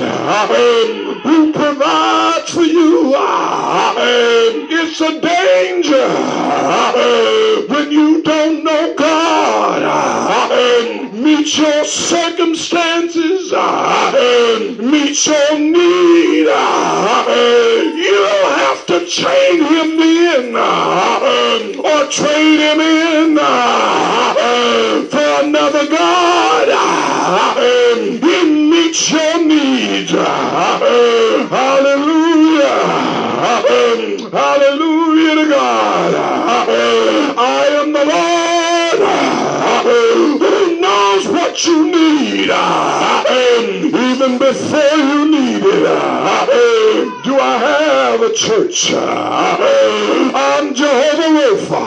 who 1.22 1.52
provides 1.52 2.50
for 2.50 2.62
you. 2.62 3.14
It's 4.70 5.00
a 5.00 5.20
danger 5.20 6.08
when 7.68 7.90
you 7.92 8.22
don't 8.22 8.64
know 8.64 8.94
God. 8.94 9.27
Meet 10.78 11.58
your 11.58 11.84
circumstances, 11.84 13.52
and 13.52 14.78
meet 14.78 15.26
your 15.26 15.58
need. 15.58 16.46
You 16.46 18.14
don't 18.14 18.52
have 18.58 18.86
to 18.86 19.04
train 19.06 19.64
him 19.64 19.98
in 20.00 20.54
or 20.54 22.06
trade 22.10 22.60
him 22.60 22.80
in 22.80 23.36
for 25.08 25.42
another 25.42 25.86
God. 25.88 26.68
He 28.22 28.44
meets 28.70 29.10
your 29.10 29.38
needs. 29.44 30.10
Hallelujah. 30.12 31.08
Hallelujah 34.30 35.34
to 35.34 35.48
God. 35.50 36.37
You 41.64 41.90
need. 41.90 42.50
Ah, 42.52 43.24
and 43.28 43.84
Even 43.86 44.38
before 44.38 44.96
you 44.96 45.30
need 45.30 45.62
it. 45.62 45.86
Ah, 45.86 46.46
do 47.24 47.38
I 47.38 47.58
have 47.58 48.20
a 48.20 48.32
church. 48.32 48.92
Ah, 48.94 49.56
I'm 50.34 50.74
Jehovah 50.74 51.30
Rapha. 51.38 51.86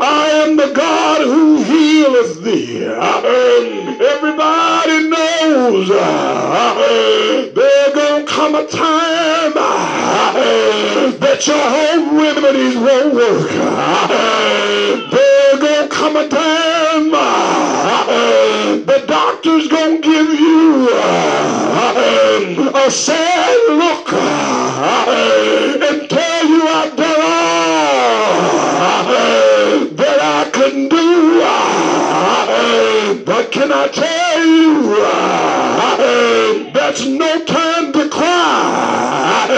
I 0.00 0.28
am 0.42 0.56
the 0.56 0.72
God 0.74 1.22
who 1.22 1.62
healeth 1.62 2.42
thee. 2.42 2.84
Everybody 4.14 5.08
knows 5.10 5.88
there's 7.54 7.94
going 7.94 8.26
to 8.26 8.32
come 8.32 8.54
a 8.54 8.66
time 8.66 9.52
that 11.20 11.46
your 11.46 11.58
home 11.58 12.16
remedies 12.18 12.76
won't 12.76 13.14
work. 13.14 13.50
Come 15.96 16.16
a 16.16 16.28
time 16.28 17.10
the 18.84 19.04
doctor's 19.08 19.66
to 19.68 19.98
give 20.02 20.38
you 20.38 20.90
uh, 20.92 22.82
a 22.84 22.90
sad 22.90 23.56
look 23.70 24.12
uh, 24.12 25.86
and 25.88 26.10
tell 26.10 26.46
you 26.46 26.68
I've 26.68 26.94
done 26.96 27.20
all 27.22 29.06
that 29.96 30.20
I 30.20 30.50
can 30.50 30.88
do. 30.90 31.40
Uh, 31.42 33.14
but 33.24 33.50
can 33.50 33.72
I 33.72 33.88
tell 33.88 34.44
you, 34.44 34.96
that's 36.74 37.06
no 37.06 37.42
time 37.46 37.92
to 37.94 38.08
cry. 38.10 39.48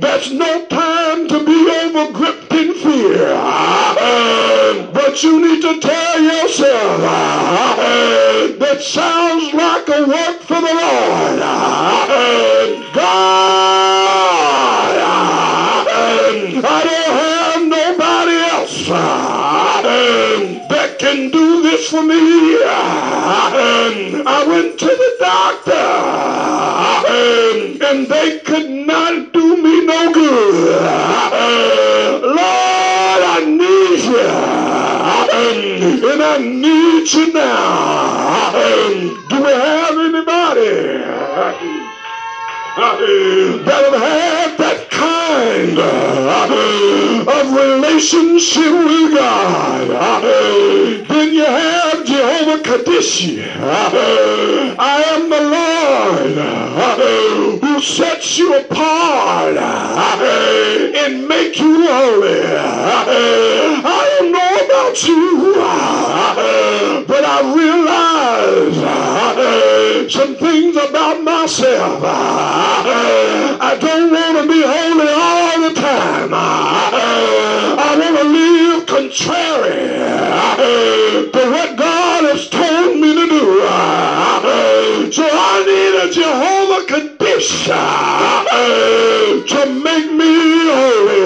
That's 0.00 0.30
no 0.32 0.66
time 0.66 1.28
to 1.28 1.44
be 1.44 1.70
overgripped 1.70 2.52
in 2.52 2.74
fear. 2.74 4.51
But 5.12 5.22
you 5.22 5.36
need 5.46 5.60
to 5.60 5.78
tell 5.78 6.22
yourself 6.22 7.00
uh, 7.02 8.46
that 8.56 8.80
sounds 8.80 9.52
like 9.52 9.86
a 9.90 10.06
work 10.08 10.40
for 10.40 10.58
the 10.58 10.72
Lord. 10.72 11.38
Uh, 11.38 12.80
God, 12.94 13.12
uh, 14.96 15.84
I 16.64 16.80
don't 16.88 17.12
have 17.20 17.62
nobody 17.68 18.36
else 18.56 18.88
that 20.70 20.96
can 20.98 21.30
do 21.30 21.62
this 21.62 21.90
for 21.90 22.02
me. 22.02 22.62
I 24.24 24.46
went 24.48 24.78
to 24.78 24.86
the 24.86 25.16
doctor 25.20 25.88
and 27.84 28.06
they 28.08 28.38
could 28.38 28.70
not 28.70 29.30
do 29.34 29.62
me 29.62 29.84
no 29.84 30.10
good. 30.14 30.80
Lord, 32.22 33.22
I 33.28 33.44
need 33.44 34.04
you. 34.04 34.62
And 36.22 36.30
I 36.30 36.38
need 36.38 37.10
you 37.12 37.32
now. 37.32 38.52
Do 39.28 39.42
we 39.42 39.50
have 39.50 39.98
anybody? 39.98 41.02
that 43.64 43.82
have 43.82 44.00
had 44.00 44.56
that 44.56 44.88
kind 44.88 45.76
of 47.28 47.52
relationship 47.52 48.72
with 48.72 49.14
God. 49.16 50.22
Then 51.08 51.34
you 51.34 51.44
have 51.44 52.04
Jehovah 52.06 52.62
Kadesh. 52.62 53.26
I 54.78 55.02
am 55.08 55.28
the 55.28 55.40
Lord 55.50 56.36
who 57.60 57.80
sets 57.80 58.38
you 58.38 58.54
apart 58.60 59.56
and 59.56 61.26
make 61.26 61.58
you 61.58 61.88
holy. 61.88 62.46
I 63.84 63.86
don't 64.20 64.41
you, 64.90 65.54
but 67.06 67.24
I 67.24 67.40
realize 67.54 68.78
uh, 68.78 70.08
some 70.08 70.34
things 70.36 70.76
about 70.76 71.22
myself. 71.22 72.02
Uh, 72.02 73.58
I 73.60 73.78
don't 73.80 74.10
want 74.12 74.36
to 74.38 74.44
be 74.52 74.60
holy 74.62 75.08
all 75.08 75.60
the 75.68 75.74
time. 75.80 76.34
Uh, 76.34 76.36
I 77.78 77.96
want 77.98 78.16
to 78.18 78.24
live 78.24 78.86
contrary 78.86 79.88
to 81.32 81.50
what 81.50 81.76
God 81.78 82.24
has 82.24 82.48
told 82.50 82.96
me 83.00 83.14
to 83.14 83.26
do. 83.28 83.62
So 85.12 85.24
I 85.30 85.64
need 85.70 85.94
a 86.04 86.08
Jehovah 86.12 86.84
condition 86.86 87.76
to 89.46 89.60
make 89.82 90.10
me 90.12 90.32
holy. 90.68 91.22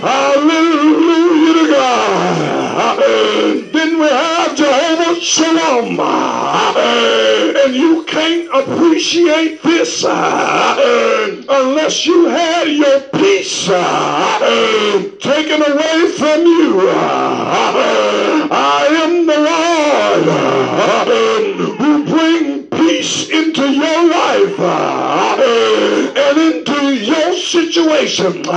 Hallelujah. 0.00 1.09
Then 2.70 3.98
we 3.98 4.06
have 4.06 4.54
Jehovah 4.56 5.20
Shalom. 5.20 5.98
And 5.98 7.74
you 7.74 8.04
can't 8.04 8.48
appreciate 8.54 9.62
this 9.62 10.04
uh, 10.04 11.42
unless 11.48 12.06
you 12.06 12.28
had 12.28 12.68
your 12.68 13.00
peace 13.00 13.68
uh, 13.68 14.38
taken 15.20 15.62
away 15.62 16.12
from 16.12 16.46
you. 16.46 16.88
I 18.52 18.86
am 19.02 19.26
the 19.26 19.38
Lord 20.26 21.49
Can 28.00 28.48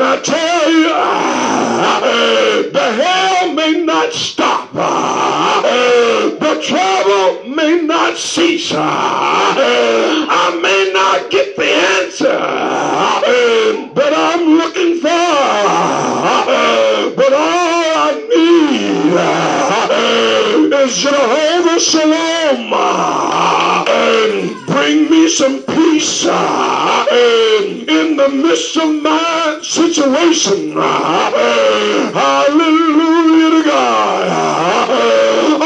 I 0.00 0.18
tell 0.24 0.70
you, 0.72 0.88
the 2.72 2.92
hell 3.02 3.52
may 3.52 3.84
not 3.84 4.14
stop, 4.14 4.72
the 4.72 6.60
trouble 6.62 7.44
may 7.54 7.82
not 7.82 8.16
cease. 8.16 8.72
I 8.74 10.58
may 10.62 10.90
not 10.94 11.30
get 11.30 11.54
the 11.54 11.64
answer 11.64 12.40
that 13.94 14.12
I'm 14.16 14.56
looking 14.56 14.98
for, 14.98 15.08
but 17.14 17.32
all 17.34 17.92
I 17.94 18.14
need 18.34 19.12
is 20.82 20.96
Jehovah 20.96 21.78
Shalom. 21.78 22.72
And 23.88 24.66
bring 24.66 25.08
me 25.10 25.28
some 25.28 25.62
peace 25.62 26.26
uh, 26.26 27.06
in 27.88 28.16
the 28.16 28.28
midst 28.28 28.76
of 28.76 29.02
my 29.02 29.60
situation. 29.62 30.74
Uh, 30.76 32.12
hallelujah 32.12 33.50
to 33.50 33.62
God. 33.64 34.28
A 35.54 35.64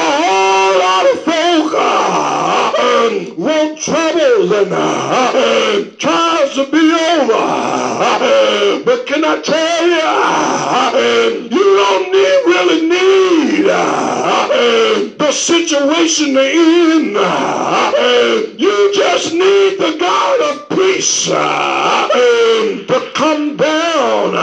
lot 0.84 1.06
of 1.12 1.18
folk 1.24 1.72
uh, 1.76 3.34
want 3.38 3.78
troubles 3.80 4.52
and 4.52 5.98
trials 5.98 6.54
to 6.54 6.64
be 6.70 6.92
over. 6.92 7.75
But 7.98 9.06
can 9.06 9.24
I 9.24 9.40
tell 9.40 9.86
you, 9.88 11.48
you 11.48 11.76
don't 11.76 12.12
need, 12.12 12.44
really 12.46 12.80
need 12.88 13.64
the 15.18 15.32
situation 15.32 16.34
to 16.34 16.40
end. 16.40 17.16
You 18.60 18.92
just 18.94 19.32
need 19.32 19.78
the 19.78 19.96
God 19.98 20.40
of 20.40 20.68
peace 20.68 21.24
to 21.26 23.10
come 23.14 23.56
down 23.56 24.34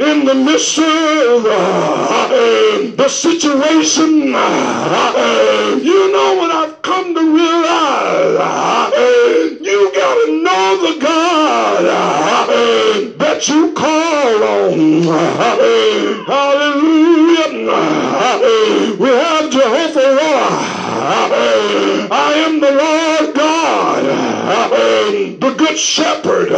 in 0.00 0.24
the 0.24 0.34
midst 0.34 0.78
of 0.78 1.42
the 2.96 3.08
situation. 3.08 4.32
You 5.84 6.12
know 6.12 6.34
what 6.38 6.50
I've 6.50 6.80
come 6.82 7.14
to 7.14 7.20
realize? 7.20 8.38
You 9.60 9.92
gotta 9.94 10.26
know 10.42 10.92
the 10.92 11.00
God 11.00 11.84
that 13.18 13.48
you 13.48 13.72
call 13.74 14.42
on. 14.42 15.02
Hallelujah. 16.26 16.98
We 18.98 19.08
have 19.08 19.50
Jehovah. 19.50 20.78
I 22.10 22.32
am 22.46 22.60
the 22.60 22.70
Lord 22.72 23.34
God, 23.34 24.04
the 25.40 25.54
good 25.56 25.78
shepherd, 25.78 26.50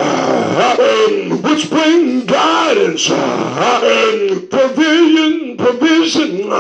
which 1.43 1.71
bring 1.71 2.27
guidance, 2.27 3.09
provision, 4.49 5.57
provision, 5.57 6.53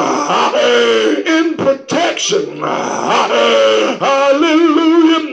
in 1.26 1.56
protection. 1.56 2.60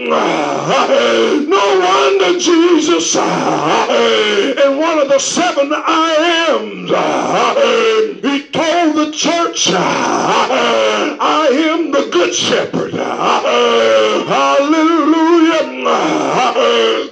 No 1.47 1.79
wonder 1.79 2.39
Jesus 2.39 3.15
uh, 3.17 4.63
in 4.65 4.77
one 4.79 4.99
of 4.99 5.09
the 5.09 5.19
seven 5.19 5.71
I 5.73 6.49
ams, 6.49 6.91
uh, 6.91 7.55
he 8.21 8.47
told 8.49 8.95
the 8.95 9.11
church, 9.11 9.69
uh, 9.69 9.75
I 11.19 11.47
am 11.51 11.91
the 11.91 12.09
good 12.11 12.33
shepherd. 12.33 12.93
Hallelujah. 12.93 14.87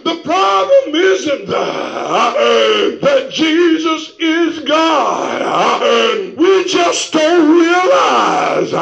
The 0.03 0.21
problem 0.23 0.95
isn't 0.95 1.47
that 1.47 3.29
Jesus 3.29 4.13
is 4.19 4.60
God. 4.60 6.36
We 6.38 6.63
just 6.65 7.12
don't 7.12 7.60
realize 7.60 8.73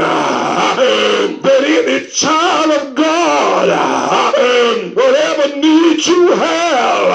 That 0.00 1.62
any 1.64 2.06
child 2.06 2.70
of 2.70 2.94
God, 2.94 3.68
whatever 4.96 5.56
need 5.56 6.06
you 6.06 6.32
have, 6.32 7.10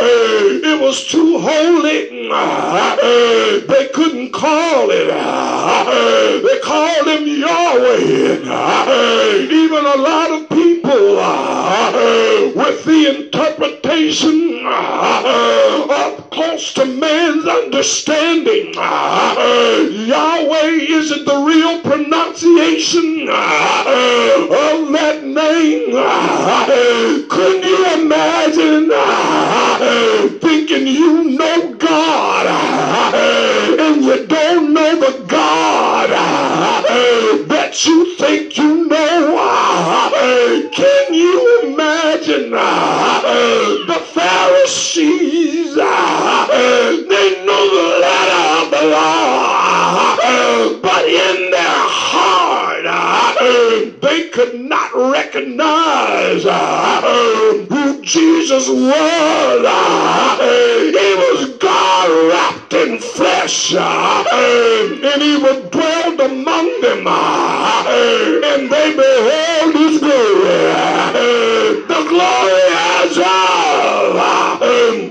It 0.00 0.80
was 0.80 1.06
too 1.06 1.38
holy. 1.38 2.28
They 3.66 3.88
couldn't 3.94 4.32
call 4.32 4.90
it. 4.90 5.08
They 6.42 6.58
called 6.60 7.06
him 7.08 7.26
Yahweh. 7.26 8.40
Even 9.50 9.84
a 9.86 9.96
lot 9.96 10.30
of 10.30 10.48
people 10.48 11.16
with 12.54 12.84
the 12.84 13.06
interpretation 13.16 14.66
up 14.66 16.30
close 16.30 16.72
to 16.74 16.84
man's 16.84 17.46
understanding. 17.46 18.74
Yahweh 18.74 20.70
isn't 20.98 21.24
the 21.24 21.36
real 21.46 21.80
pronunciation 21.80 23.28
of 23.28 24.88
that 24.92 25.22
name. 25.24 25.94
You 30.98 31.38
know 31.38 31.74
God 31.74 32.46
and 33.14 34.02
you 34.02 34.26
don't 34.26 34.74
know 34.74 34.96
the 34.98 35.24
God 35.28 36.10
that 37.48 37.86
you 37.86 38.16
think 38.16 38.58
you 38.58 38.88
know? 38.88 39.36
Can 40.72 41.14
you 41.14 41.70
imagine 41.72 42.50
the 42.50 44.00
Pharisees? 44.12 45.74
They 45.76 47.28
know 47.46 47.64
the 47.78 47.88
letter 48.00 48.42
of 48.58 48.70
the 48.72 48.82
law, 48.90 50.16
but 50.82 51.04
in 51.04 51.50
their 51.52 51.82
heart, 52.02 52.84
they 54.00 54.28
could 54.30 54.60
not 54.60 54.90
recognize 54.94 56.44
Jesus 58.08 58.70
was. 58.70 59.64
Ah, 59.68 60.38
he 60.40 61.14
was 61.20 61.58
God 61.58 62.08
wrapped 62.30 62.72
in 62.72 62.98
flesh, 62.98 63.74
ah, 63.76 64.24
and 64.32 65.20
he 65.20 65.36
was 65.36 65.68
dwelled 65.68 66.18
among 66.18 66.80
them, 66.80 67.04
ah, 67.06 67.84
and 67.86 68.70
they 68.72 68.96
beheld 68.96 69.74
his 69.74 70.00
glory. 70.00 70.72
The 71.84 72.06
glory 72.08 72.64
as 72.96 73.18
of 73.18 74.16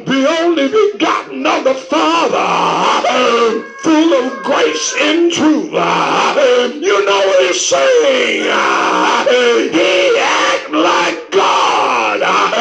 the 0.07 0.21
only 0.41 0.67
begotten 0.67 1.45
of 1.45 1.65
the 1.65 1.75
Father, 1.75 3.61
full 3.83 4.13
of 4.25 4.43
grace 4.43 4.95
and 5.01 5.31
truth. 5.31 5.69
You 5.69 7.05
know 7.05 7.21
what 7.27 7.45
he's 7.45 7.61
saying? 7.63 8.41
He 9.29 9.87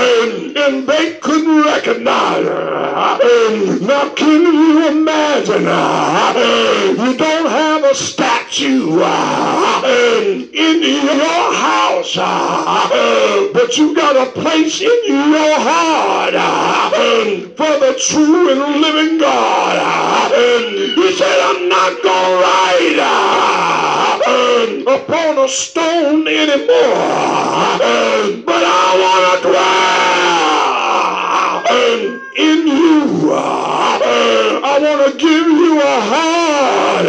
God, 0.06 0.35
and 0.56 0.86
they 0.86 1.14
couldn't 1.20 1.64
recognize 1.64 2.44
her. 2.46 2.72
Now, 3.80 4.08
can 4.14 4.42
you 4.42 4.88
imagine? 4.88 5.62
You 5.62 7.16
don't 7.16 7.50
have 7.50 7.84
a 7.84 7.94
statue 7.94 8.92
in 9.84 10.82
your 10.82 11.52
house, 11.54 12.16
but 13.52 13.76
you 13.76 13.94
got 13.94 14.16
a 14.16 14.30
place 14.32 14.80
in 14.80 15.00
your 15.06 15.60
heart 15.60 16.34
for 17.56 17.78
the 17.78 17.94
true 17.98 18.50
and 18.50 18.80
living 18.80 19.18
God. 19.18 20.32
He 20.32 21.12
said, 21.16 21.38
I'm 21.40 21.68
not 21.68 22.02
going 22.02 22.24
to 22.24 22.40
write 22.42 23.00
upon 24.88 25.38
a 25.38 25.48
stone 25.48 26.26
anymore, 26.26 26.96
but 28.44 28.62
I 28.64 28.96
want 29.00 29.42
to 29.42 29.48
dwell 29.48 30.45
in 32.36 32.66
you. 32.66 33.32
I 33.32 34.78
want 34.80 35.12
to 35.12 35.18
give 35.18 35.46
you 35.46 35.80
a 35.80 36.00
heart 36.12 37.06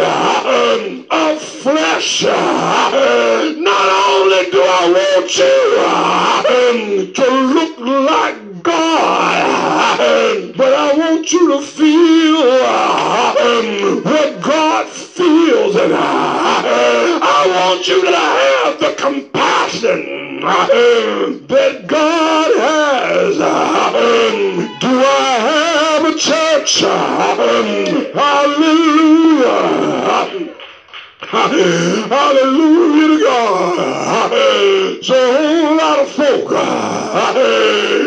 of 1.10 1.42
flesh. 1.42 2.22
Not 2.22 3.88
only 4.08 4.50
do 4.50 4.60
I 4.62 4.84
want 4.98 5.36
you 5.38 5.58
um, 6.56 7.12
to 7.14 7.26
look 7.54 7.78
like 8.10 8.62
God, 8.62 10.00
um, 10.00 10.52
but 10.56 10.72
I 10.74 10.94
want 10.96 11.32
you 11.32 11.52
to 11.52 11.60
feel 11.62 12.42
um, 13.46 14.02
what 14.04 14.42
God 14.42 14.86
feels, 14.88 15.76
and 15.76 15.92
I 15.94 17.27
want 17.46 17.86
you 17.86 18.04
to 18.04 18.16
have 18.16 18.80
the 18.80 18.94
compassion 18.98 20.40
that 21.46 21.86
God 21.86 22.56
has. 22.58 23.36
Do 24.80 25.00
I 25.00 25.38
have 25.40 26.04
a 26.04 26.14
church? 26.18 26.80
Hallelujah. 28.14 29.48
Hallelujah 31.30 33.18
to 33.18 33.22
God. 33.22 34.30
So 35.04 35.14
a 35.14 35.36
whole 35.36 35.76
lot 35.76 35.98
of 35.98 36.08
folk 36.10 36.50
uh, 36.52 37.34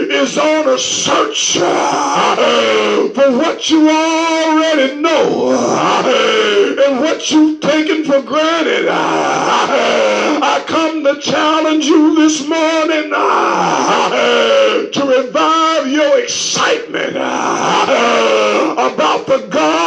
is 0.10 0.40
on 0.40 0.68
a 0.68 0.80
search 0.80 1.58
uh, 1.62 3.10
for 3.10 3.32
what 3.38 3.70
you 3.70 3.88
already 3.88 4.96
know 5.00 5.56
uh, 5.56 6.84
and 6.84 7.00
what 7.02 7.30
you've 7.30 7.62
taken 7.62 8.06
for 8.06 8.24
granted. 8.24 8.88
I 8.90 10.64
come 10.66 11.04
to 11.04 11.20
challenge 11.22 11.86
you 11.86 12.16
this 12.16 12.42
morning 12.50 13.12
to 14.94 15.06
revive 15.06 15.88
your 15.88 16.18
excitement 16.24 17.18
about 17.18 19.28
the 19.28 19.48
God 19.52 19.82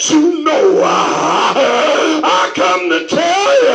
you 0.00 0.42
know. 0.42 0.78
Uh, 0.82 2.20
I 2.24 2.52
come 2.54 2.88
to 2.88 3.06
tell 3.06 3.62
you, 3.62 3.72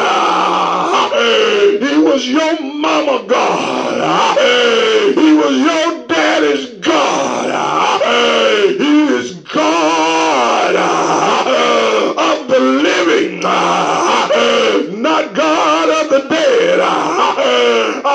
uh, 1.13 1.87
He 1.87 1.97
was 1.99 2.27
your 2.27 2.61
mama 2.61 3.23
God. 3.27 3.99
Uh, 4.01 5.21
he 5.21 5.33
was 5.33 5.57
your 5.57 5.86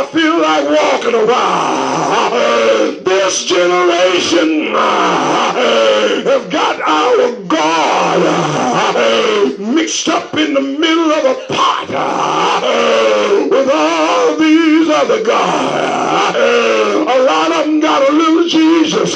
I 0.03 0.07
feel 0.07 0.43
like 0.43 0.65
walking 0.67 1.15
around. 1.15 3.05
This 3.05 3.45
generation 3.45 4.75
uh, 4.75 6.25
have 6.25 6.51
got 6.51 6.81
our 6.81 7.37
God 7.47 8.19
uh, 8.27 9.63
mixed 9.63 10.09
up 10.09 10.35
in 10.35 10.55
the 10.55 10.61
middle 10.61 11.13
of 11.13 11.25
a 11.25 11.35
pot 11.47 11.87
uh, 11.89 13.47
with 13.49 13.71
all 13.73 14.37
these 14.39 14.91
other 14.91 15.23
gods. 15.23 16.37
A 16.37 17.19
lot 17.23 17.53
of 17.53 17.67
them 17.67 17.79
got 17.79 18.03
a 18.03 18.13
little 18.13 18.49
Jesus 18.49 19.15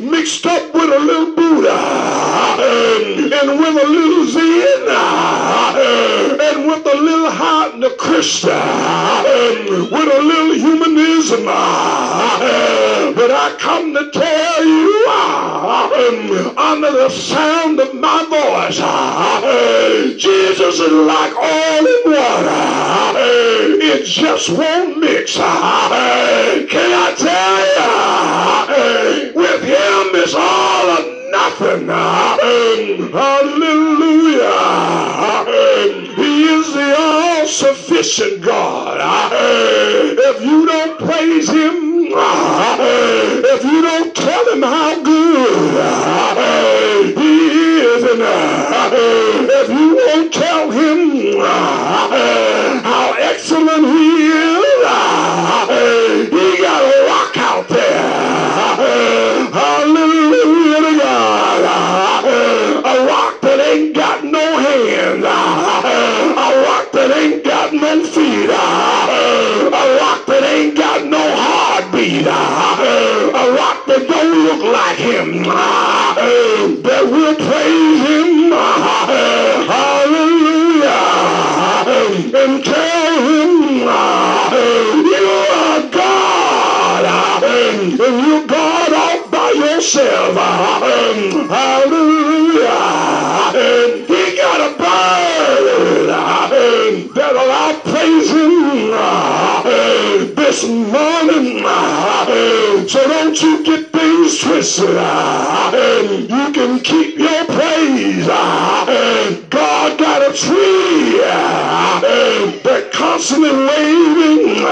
mixed 0.00 0.46
up 0.46 0.72
with 0.72 0.90
a 0.90 0.98
little 1.00 1.34
Buddha 1.36 1.76
and 2.62 3.60
with 3.60 3.84
a 3.84 3.88
little 3.88 4.26
Zen 4.26 4.88
and 6.40 6.66
with 6.66 6.86
a 6.86 6.96
little 6.96 7.30
heart 7.30 7.74
and 7.74 7.84
a 7.84 7.94
Christian 7.96 9.33
with 9.90 10.08
a 10.08 10.20
little 10.22 10.54
humanism. 10.54 11.44
But 13.14 13.30
I 13.30 13.54
come 13.58 13.94
to 13.94 14.10
tell 14.10 14.64
you, 14.64 15.06
under 16.58 16.90
the 16.90 17.08
sound 17.10 17.80
of 17.80 17.94
my 17.94 18.24
voice, 18.28 18.78
Jesus 20.20 20.80
is 20.80 20.92
like 20.92 21.34
all 21.36 21.86
in 21.86 22.02
water. 22.06 22.62
It 23.86 24.04
just 24.04 24.48
won't 24.50 24.98
mix. 24.98 25.36
Can 25.36 25.44
I 25.46 27.14
tell 27.16 27.58
you, 28.76 29.32
with 29.34 29.62
him 29.62 30.14
it's 30.14 30.34
all 30.34 30.88
or 30.90 31.04
nothing. 31.30 31.88
Hallelujah. 33.12 34.54
He 36.16 36.44
is 36.44 36.72
the 36.72 36.96
all-sufficient 36.98 37.83
God. 37.94 38.98
Ah, 39.00 39.30
if 39.32 40.42
you 40.42 40.66
don't 40.66 40.98
praise 40.98 41.48
him, 41.48 42.12
ah, 42.16 42.76
if 42.80 43.62
you 43.62 43.82
don't 43.82 44.12
tell 44.16 44.52
him 44.52 44.62
how 44.62 45.00
good 45.00 45.76
ah, 45.78 47.12
he 47.16 47.48
is, 47.50 48.02
and 48.02 48.20
if 49.48 49.68
you 49.68 49.94
won't 49.94 50.32
tell 50.34 50.70
him 50.72 52.43
Don't 103.34 103.42
you 103.42 103.64
get 103.64 103.90
things 103.90 104.38
twisted. 104.38 104.96
Uh, 104.96 105.72
you 106.20 106.52
can 106.52 106.78
keep 106.78 107.18
your 107.18 107.44
praise. 107.46 108.28
Uh, 108.30 109.40
God 109.50 109.98
got 109.98 110.22
a 110.22 110.32
tree 110.32 111.20
uh, 111.20 112.00
that 112.62 112.90
constantly 112.92 113.50
waving 113.50 114.62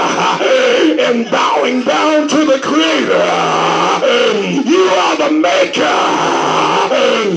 and 0.97 1.29
bowing 1.29 1.83
down 1.83 2.29
to 2.29 2.45
the 2.45 2.59
Creator. 2.63 3.19
You 4.63 4.83
are 4.95 5.17
the 5.17 5.31
maker 5.31 5.83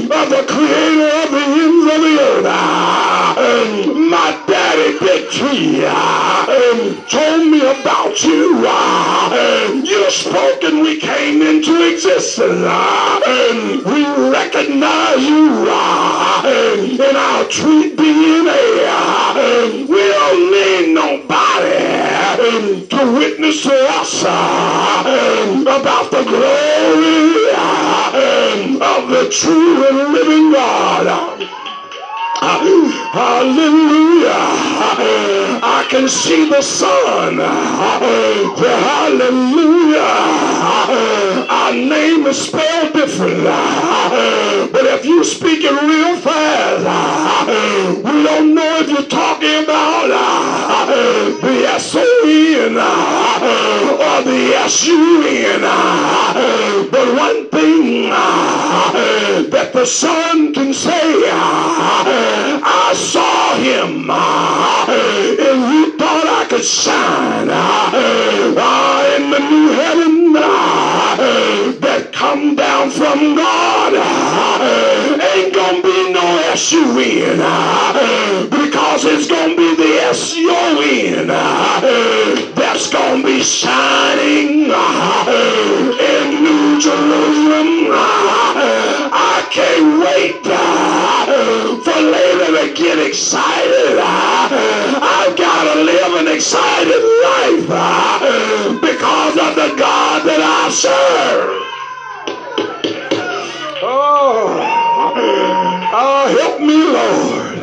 of 0.07 0.31
the 0.31 0.45
Creator 0.47 1.11
of 1.11 1.31
the 1.33 1.43
ends 1.43 1.93
of 1.93 2.01
the 2.07 2.15
earth. 2.23 3.97
My 3.97 4.31
daddy 4.47 4.97
Big 5.01 5.29
Tree 5.31 5.83
about 7.87 8.21
you. 8.25 8.65
Uh, 8.67 9.81
you 9.85 10.11
spoke 10.11 10.65
and 10.65 10.81
we 10.81 10.99
came 10.99 11.41
into 11.41 11.89
existence. 11.89 12.65
Uh, 12.67 13.21
and 13.25 13.85
we 13.85 14.05
recognize 14.29 15.23
you 15.23 15.67
uh, 15.71 16.43
in 16.83 17.15
our 17.15 17.45
tree 17.45 17.95
DNA. 17.95 19.87
We 19.87 20.03
don't 20.19 20.51
need 20.51 20.95
nobody 20.97 22.87
to 22.89 23.13
witness 23.21 23.63
to 23.63 23.75
us 24.01 24.23
about 24.23 26.11
the 26.11 26.25
glory 26.25 27.55
of 28.83 29.09
the 29.11 29.31
true 29.31 29.87
and 29.87 30.13
living 30.13 30.51
God. 30.53 31.07
Hallelujah. 33.17 34.29
I 35.63 35.87
can 35.89 36.07
see 36.07 36.51
the 36.51 36.61
sun. 36.61 37.39
Hallelujah. 38.69 39.47
Our 41.49 41.73
name 41.73 42.27
is 42.27 42.37
spelled 42.47 42.93
different. 42.93 43.43
But 43.43 44.85
if 44.85 45.07
you 45.07 45.25
speak 45.25 45.65
it 45.65 45.73
real 45.73 46.17
fast, 46.19 46.85
we 48.05 48.23
don't 48.23 48.55
know 48.55 48.81
if 48.81 48.91
you're 48.91 49.09
talking 49.09 49.65
about 49.65 50.09
the 51.41 51.65
S-O-N 51.73 52.77
or 52.77 54.23
the 54.25 54.55
S-U-N. 54.57 55.63
But 56.91 57.15
one 57.17 57.49
thing 57.49 58.11
that 59.51 59.73
the 59.73 59.87
sun 59.87 60.53
can 60.53 60.75
say, 60.75 61.31
I 62.69 62.93
saw 63.07 63.55
him 63.57 64.11
uh, 64.11 64.87
and 64.89 65.61
you 65.73 65.97
thought 65.97 66.27
I 66.27 66.47
could 66.51 66.65
shine 66.65 67.49
uh, 67.49 67.91
uh, 68.59 69.17
in 69.17 69.31
the 69.31 69.39
new 69.39 69.69
heaven 69.71 70.33
that 71.81 72.11
come 72.13 72.57
down 72.57 72.91
from 72.91 73.37
God 73.37 75.16
ain't 75.37 75.55
gonna 75.55 75.83
be 75.83 76.13
no 76.13 76.39
S-U-N 76.53 77.41
uh, 77.43 78.47
because 78.51 79.05
it's 79.05 79.27
gonna 79.29 79.55
be 79.55 79.77
the 79.77 80.01
S-U-N 80.09 81.29
uh, 81.31 82.53
that's 82.55 82.89
gonna 82.91 83.23
be 83.23 83.43
shining 83.43 84.71
uh, 84.73 85.27
in 85.29 86.43
New 86.43 86.81
Jerusalem. 86.81 87.93
I 87.93 89.47
can't 89.53 90.01
wait 90.01 90.43
for 91.85 92.01
later 92.01 92.51
to 92.57 92.75
get 92.75 92.99
excited. 92.99 93.99
I've 93.99 95.37
got 95.37 95.75
to 95.75 95.83
live 95.83 96.15
an 96.15 96.29
excited 96.35 97.03
life 97.29 98.81
because 98.81 99.37
of 99.37 99.55
the 99.55 99.77
God 99.77 100.25
that 100.25 100.41
I 100.41 100.71
serve. 100.71 101.67
Oh, 103.83 104.76
oh 105.19 106.37
help 106.39 106.61
me, 106.61 106.77
Lord. 106.85 107.57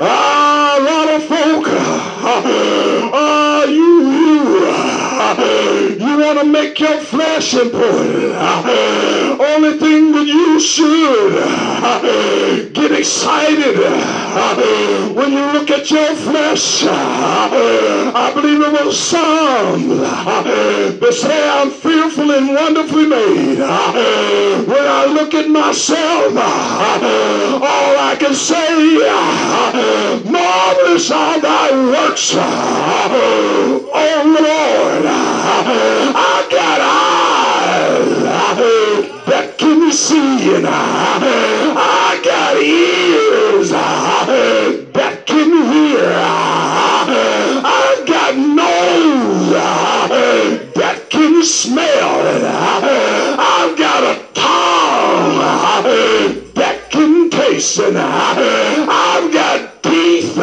Ah, 0.00 0.76
a 0.78 0.82
lot 0.82 1.08
of 1.14 1.22
folk, 1.24 1.64
ah, 3.14 3.64
you, 3.64 4.17
you, 5.36 6.18
want 6.18 6.38
to 6.40 6.46
make 6.46 6.80
your 6.80 6.98
flesh 7.00 7.54
important. 7.54 8.34
Only 9.40 9.78
thing 9.78 10.12
that 10.12 10.26
you 10.26 10.60
should 10.60 11.34
get 12.72 12.92
excited 12.92 13.76
when 15.14 15.32
you 15.32 15.52
look 15.52 15.70
at 15.70 15.90
your 15.90 16.14
flesh. 16.16 16.84
I 16.86 18.32
believe 18.34 18.60
it 18.60 18.72
was 18.72 18.98
Psalms 18.98 19.98
that 19.98 21.12
say 21.12 21.48
I'm 21.48 21.70
fearful 21.70 22.30
and 22.30 22.48
wonderfully 22.48 23.06
made. 23.06 23.58
When 23.58 24.86
I 24.86 25.06
look 25.06 25.34
at 25.34 25.48
myself, 25.48 26.36
all 26.36 27.98
I 27.98 28.16
can 28.18 28.34
say, 28.34 28.98
marvelous 30.30 31.10
are 31.10 31.40
thy 31.40 31.70
works, 31.70 32.32
oh 32.34 34.36
Lord. 34.40 35.17
I 35.20 36.46
got 36.50 36.80
eyes 36.80 38.10
that 39.26 39.58
can 39.58 39.92
see 39.92 40.54
and 40.54 40.66
I 40.66 42.20
got 42.24 42.56
ears 42.56 43.70
that 43.70 45.26
can 45.26 45.50
hear. 45.72 46.12
I 47.64 48.04
got 48.06 48.36
nose 48.36 49.50
that 50.74 51.10
can 51.10 51.44
smell. 51.44 52.26
And 52.34 52.46
I've 52.46 53.76
got 53.78 54.02
a 54.04 54.16
tongue 54.34 55.38
that 56.54 56.90
can 56.90 57.30
taste 57.30 57.78
and 57.78 57.98
I've 57.98 59.32
got 59.32 59.82
teeth 59.82 60.34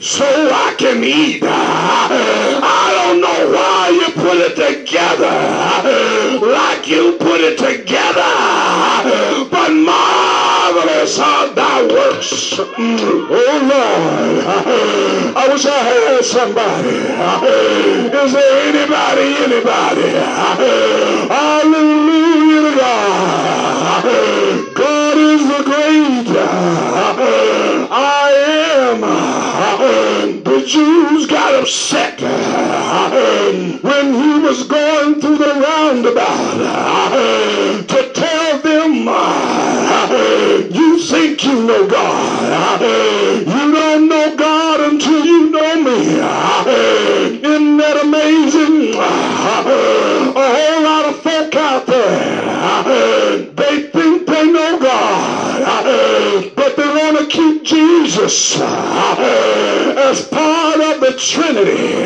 so 0.00 0.26
I 0.52 0.74
can 0.78 1.04
eat. 1.04 1.42
Like 6.40 6.88
you 6.88 7.16
put 7.18 7.40
it 7.40 7.58
together, 7.58 8.22
but 9.50 9.70
marvelous 9.72 11.18
are 11.18 11.48
thy 11.54 11.82
works. 11.86 12.58
Oh 12.58 13.58
Lord, 13.70 14.44
I 15.36 15.48
wish 15.48 15.66
I 15.66 15.68
had 15.90 16.24
somebody. 16.24 16.96
Is 18.16 18.32
there 18.32 18.68
anybody, 18.68 19.36
anybody? 19.44 20.08
Hallelujah 21.28 22.62
to 22.70 22.76
God. 22.76 24.02
God 24.74 25.16
is 25.16 25.42
the 25.46 25.62
great 25.64 26.28
I 27.90 28.30
am. 28.90 30.23
Jews 30.66 31.26
got 31.26 31.54
upset 31.54 32.18
uh, 32.22 33.10
when 33.82 34.14
he 34.14 34.38
was 34.40 34.62
going 34.62 35.20
through 35.20 35.36
the 35.36 35.44
roundabout 35.44 36.58
uh, 36.58 37.82
to 37.82 38.12
tell 38.14 38.58
them 38.60 39.06
uh, 39.06 40.68
you 40.70 40.98
think 41.02 41.44
you 41.44 41.66
know 41.66 41.86
God. 41.86 42.80
You 42.80 43.72
don't 43.72 44.08
know 44.08 44.36
God 44.36 44.80
until 44.92 45.24
you 45.24 45.50
know 45.50 45.82
me. 45.82 46.00
Isn't 47.42 47.76
that 47.76 48.00
amazing? 48.02 48.94
A 48.94 50.32
whole 50.32 50.82
lot 50.82 51.04
of 51.04 51.20
folk 51.20 51.54
out 51.56 51.86
there, 51.86 53.38
they 53.54 54.44
know 54.46 54.78
God, 54.78 55.44
want 57.14 57.30
to 57.30 57.36
keep 57.36 57.64
Jesus 57.64 58.58
uh, 58.58 59.94
as 60.10 60.26
part 60.26 60.80
of 60.80 61.00
the 61.00 61.16
Trinity, 61.16 62.02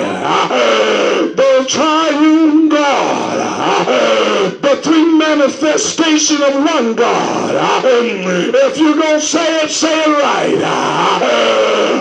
the 1.35 1.65
triune 1.69 2.69
God, 2.69 3.39
uh, 3.41 4.51
the 4.61 4.81
three 4.83 5.19
manifestation 5.19 6.43
of 6.43 6.55
one 6.55 6.95
God. 6.95 7.55
Uh, 7.55 7.83
if 7.85 8.79
you're 8.79 8.97
going 8.97 9.21
to 9.21 9.25
say 9.25 9.65
it, 9.65 9.71
say 9.71 10.05
it 10.05 10.09
right. 10.09 10.59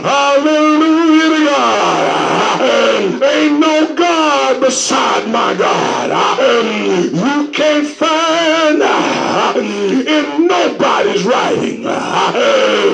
Hallelujah 0.04 1.30
to 1.30 1.46
God. 1.46 3.24
Ain't 3.24 3.60
no 3.60 3.96
God 3.96 4.60
beside 4.60 5.30
my 5.30 5.54
God. 5.54 6.10
You 7.14 7.52
can't 7.52 7.88
find 7.88 8.82
in 9.58 10.07
nobody's 10.48 11.24
writing. 11.24 11.84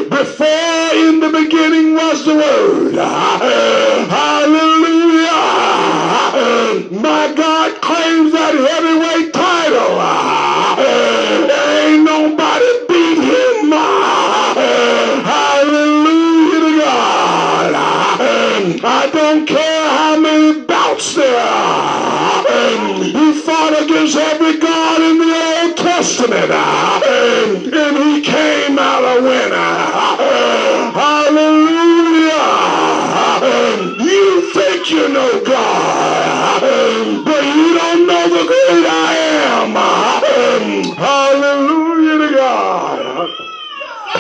Before 0.10 0.90
in 0.94 1.20
the 1.20 1.30
beginning 1.30 1.94
was 1.94 2.26
the 2.26 2.36
Word. 2.36 2.96
Hallelujah. 2.96 4.73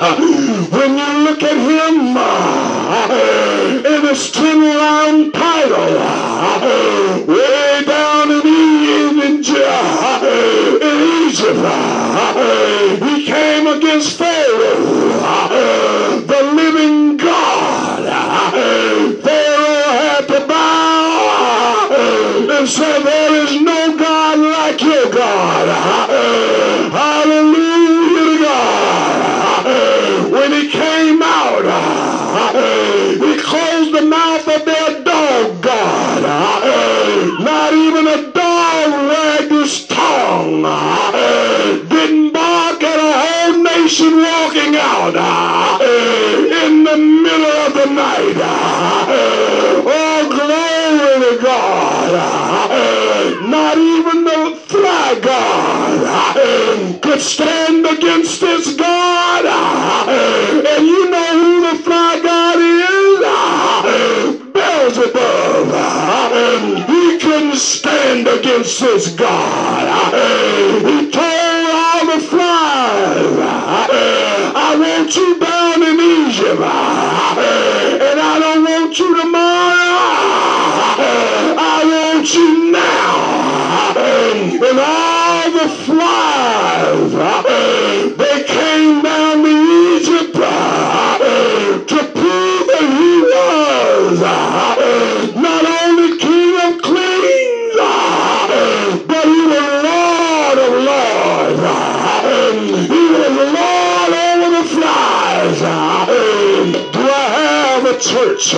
When 0.04 0.97
you 0.97 1.24
look 1.24 1.41
at 1.43 1.56
him 1.56 2.18
uh, 2.18 3.08
in 3.88 4.01
his 4.06 4.32
ten 4.34 4.60
round 4.60 5.34
title, 5.34 5.95
way 7.26 7.84
down 7.86 8.32
in, 8.32 8.41
Egypt, 8.43 9.64
uh, 9.64 10.20
in 10.82 11.30
Egypt, 11.30 11.60
uh, 11.64 13.06
he 13.06 13.26
came 13.26 13.68
against 13.68 14.18
Pharaoh, 14.18 15.03
God. 51.43 52.11
Not 53.43 53.77
even 53.77 54.23
the 54.23 54.55
fly 54.65 55.19
God 55.21 57.01
could 57.01 57.19
stand 57.19 57.85
against 57.85 58.39
this 58.39 58.73
God. 58.75 59.45
And 59.45 60.85
you 60.87 61.09
know 61.09 61.33
who 61.33 61.61
the 61.69 61.75
fly 61.83 62.19
God 62.23 62.59
is? 62.59 63.19
Beelzebub. 64.53 65.67
He 66.87 67.19
couldn't 67.19 67.57
stand 67.57 68.27
against 68.27 68.79
this 68.79 69.09
God. 69.13 70.13
He 70.87 71.11
told 71.11 71.71
all 71.75 72.05
the 72.05 72.19
flies, 72.23 73.37
I 74.55 74.75
want 74.79 75.15
you 75.15 75.39
down 75.39 75.83
in 75.83 75.99
Egypt. 75.99 76.61
And 78.01 78.19
I 78.19 78.39
don't 78.39 78.63
want 78.63 78.97
you 78.97 79.21
tomorrow. 79.21 79.53
You 82.34 82.71
now. 82.71 83.93
And 83.95 84.79
all 84.79 85.51
the 85.51 85.69
flies, 85.86 87.13
uh, 87.13 87.43
they 88.17 88.43
came 88.43 89.03
down 89.03 89.43
to 89.43 89.49
Egypt 89.97 90.36
uh, 90.38 91.19
to 91.86 91.97
prove 92.11 92.65
that 92.71 92.88
he 92.97 93.21
was 93.21 94.21
uh, 94.23 95.31
not 95.39 95.63
only 95.84 96.17
King 96.17 96.55
of 96.57 96.81
Kings, 96.81 97.75
but 99.05 99.25
he 99.29 99.41
was 99.53 99.67
Lord 99.86 100.57
of 100.57 100.73
Lords. 100.89 101.61
He 102.88 103.03
was 103.13 103.34
Lord 103.53 104.13
over 104.25 104.49
the 104.57 104.63
flies. 104.73 105.59
Do 106.93 107.01
I 107.11 107.25
have 107.29 107.86
a 107.86 107.99
church? 107.99 108.55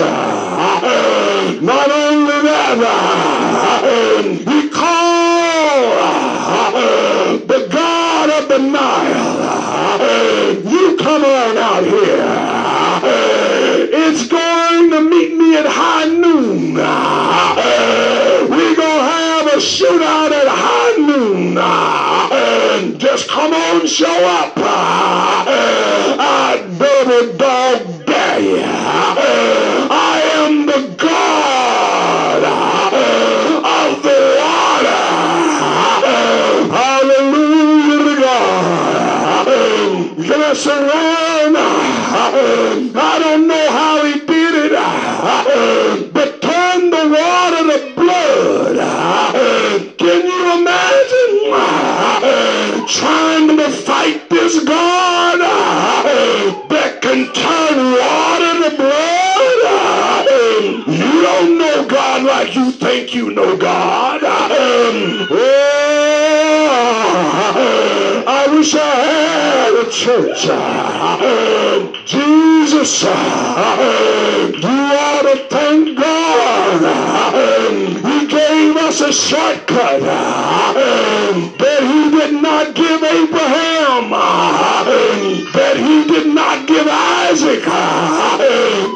You 10.64 10.96
come 10.98 11.24
on 11.24 11.56
out 11.56 11.84
here. 11.84 12.26
It's 13.92 14.26
going 14.26 14.90
to 14.90 15.00
meet 15.02 15.36
me 15.36 15.56
at 15.56 15.66
high 15.66 16.06
noon. 16.06 16.74
We're 16.74 16.84
going 18.76 18.76
to 18.76 19.02
have 19.04 19.46
a 19.46 19.58
shootout 19.58 20.32
at 20.32 20.48
high 20.48 20.96
noon. 20.96 21.56
Just 22.98 23.28
come 23.28 23.52
on, 23.52 23.86
show 23.86 24.06
up. 24.06 24.56
Can 57.06 57.22
turn 57.32 57.76
water 58.00 58.54
to 58.68 58.76
blood? 58.76 60.26
You 60.88 61.22
don't 61.22 61.56
know 61.56 61.86
God 61.86 62.24
like 62.24 62.56
you 62.56 62.72
think 62.72 63.14
you 63.14 63.30
know 63.30 63.56
God. 63.56 64.22
Oh, 64.24 65.34
I 68.26 68.48
wish 68.48 68.74
I 68.74 68.78
had 68.80 69.74
a 69.86 69.88
church. 69.88 70.48
Jesus, 72.04 73.02
you 73.04 73.08
us 79.00 79.08
a 79.08 79.12
shortcut 79.12 80.02
uh, 80.02 80.72
that 81.58 81.82
he 81.82 82.10
did 82.16 82.42
not 82.42 82.74
give 82.74 83.02
Abraham, 83.02 84.12
uh, 84.12 84.84
that 85.52 85.76
he 85.76 86.06
did 86.06 86.34
not 86.34 86.66
give 86.66 86.86
Isaac, 86.88 87.62
uh, 87.66 88.38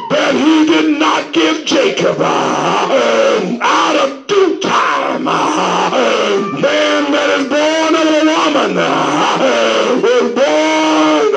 that 0.09 0.33
he 0.33 0.65
did 0.65 0.99
not 0.99 1.33
give 1.33 1.65
Jacob. 1.65 2.19
Out 2.21 3.95
of 3.95 4.27
due 4.27 4.59
time, 4.59 5.23
man 5.25 7.11
that 7.11 7.29
is 7.39 7.47
born 7.47 7.95
of 7.95 8.07
a 8.07 8.21
woman 8.25 8.75
was 10.01 10.33
born 10.33 11.31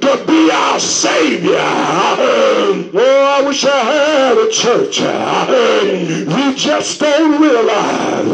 to 0.00 0.12
Savior. 0.80 1.58
Oh, 2.94 3.36
I 3.38 3.46
wish 3.46 3.64
I 3.64 3.78
had 3.78 4.38
a 4.38 4.50
church. 4.50 5.00
We 5.00 6.54
just 6.54 7.00
don't 7.00 7.40
realize 7.40 8.24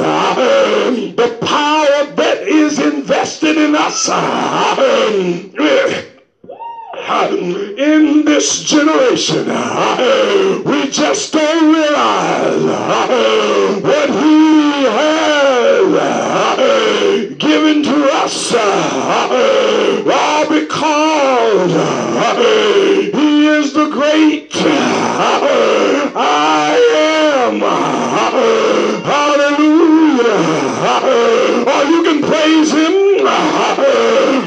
the 1.16 1.38
power 1.40 2.06
that 2.14 2.42
is 2.46 2.78
invested 2.78 3.56
in 3.56 3.74
us 3.74 4.08
in 7.22 8.24
this 8.24 8.62
generation. 8.64 9.46
We 10.64 10.90
just 10.90 11.32
don't 11.32 11.72
realize 11.72 12.62
what 13.82 14.10
he 14.10 14.84
has 14.84 16.04
given 17.36 17.82
to 17.84 18.10
us. 18.12 18.54
All 20.06 20.46
because 20.48 21.72
he 23.14 23.46
is 23.46 23.72
the 23.72 23.88
great 23.90 24.50
I 26.16 26.78
am. 27.46 27.60
Hallelujah. 29.04 30.38
Or 31.72 31.82
you 31.84 32.02
can 32.02 32.20
praise 32.22 32.70
him. 32.72 32.94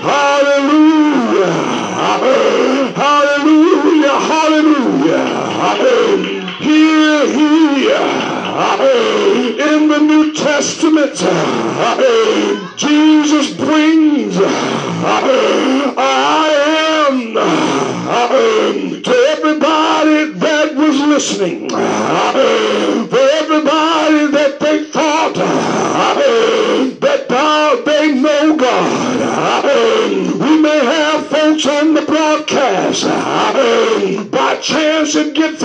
Hallelujah. 0.07 1.51
Hallelujah. 2.95 4.17
Hallelujah. 4.31 5.23
Here 6.59 7.25
he 7.27 7.47
in 9.59 9.86
the 9.97 10.05
New 10.05 10.33
Testament, 10.33 11.15
Jesus 12.77 13.55
brings 13.55 14.37
I 14.37 14.51
am 17.09 17.33
to 19.01 19.11
everybody 19.29 20.33
that 20.39 20.75
was 20.75 20.99
listening, 20.99 21.69
for 21.69 21.77
everybody 23.41 24.27
that 24.37 24.59
they 24.59 24.83
thought 24.85 25.33
that 26.99 27.27
they 27.85 28.13
know 28.13 28.55
God. 28.55 29.63
We 30.39 30.61
may 30.61 30.85
have 30.85 31.27
folks 31.27 31.65
on 31.65 31.93
the 31.95 32.03
broadcast 32.03 33.03
by 34.31 34.57
chance 34.61 35.15
and 35.15 35.33
gets 35.35 35.63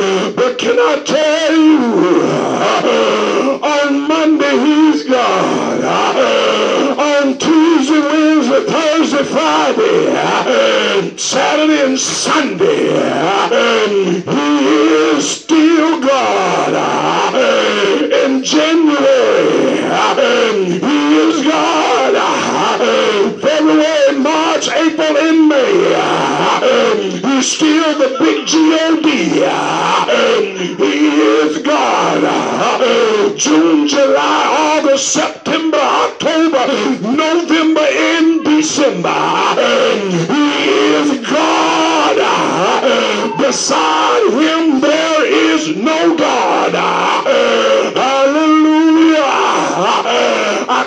But 0.00 0.56
can 0.56 0.78
I 0.78 1.02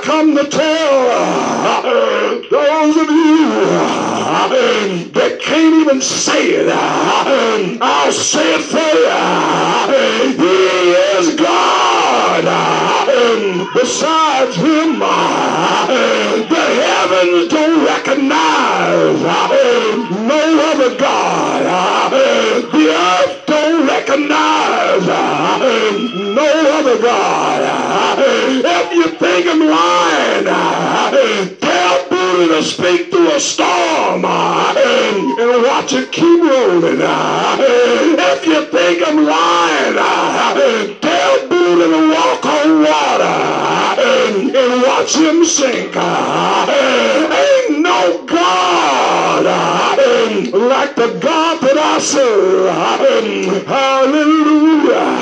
come 0.04 0.36
to 0.36 0.45
tell 0.45 1.82
those 2.51 2.97
of 2.97 3.10
you 3.10 3.47
that 5.14 5.39
can't 5.41 5.76
even 5.82 6.01
say 6.01 6.49
it. 6.60 6.68
I'll 6.70 8.12
say 8.12 8.56
it 8.56 8.64
for 8.64 8.80
you. 8.99 9.16
He 10.43 10.91
is 11.16 11.36
God. 11.39 12.43
Besides 13.74 14.56
him, 14.58 14.99
the 14.99 16.66
heavens 16.84 17.47
don't 17.47 17.86
recognize 17.86 19.22
no 19.24 20.43
other 20.74 20.97
God. 20.97 22.12
The 22.74 22.89
earth 22.91 23.45
don't 23.45 23.88
recognize 23.88 25.08
no 26.36 26.49
other 26.78 26.97
God. 27.01 27.62
If 28.86 28.91
you 28.91 29.07
think 29.17 29.47
I'm 29.47 29.59
lying, 29.61 30.43
tell 31.61 32.09
Buddha 32.09 32.47
to 32.55 32.63
speak 32.63 33.09
through 33.09 33.31
a 33.31 33.39
storm 33.39 34.25
and, 34.25 35.63
watch 35.63 35.93
it 35.93 36.11
keep 36.11 36.41
rolling. 36.41 36.99
If 36.99 38.45
you 38.45 38.65
think 38.65 39.07
I'm 39.07 39.23
lying, 39.23 39.95
tell 40.99 41.47
Buddha 41.47 41.88
to 41.95 42.11
walk 42.11 42.45
on 42.45 42.84
water 42.84 43.23
and 44.01 44.81
watch 44.84 45.15
him 45.15 45.45
sink. 45.45 45.95
Ain't 45.95 47.79
no 47.81 48.25
God 48.25 49.45
like 50.51 50.95
the 50.95 51.07
God 51.21 51.61
that 51.61 51.77
I 51.77 51.99
serve. 51.99 52.67
Hallelujah. 53.65 55.13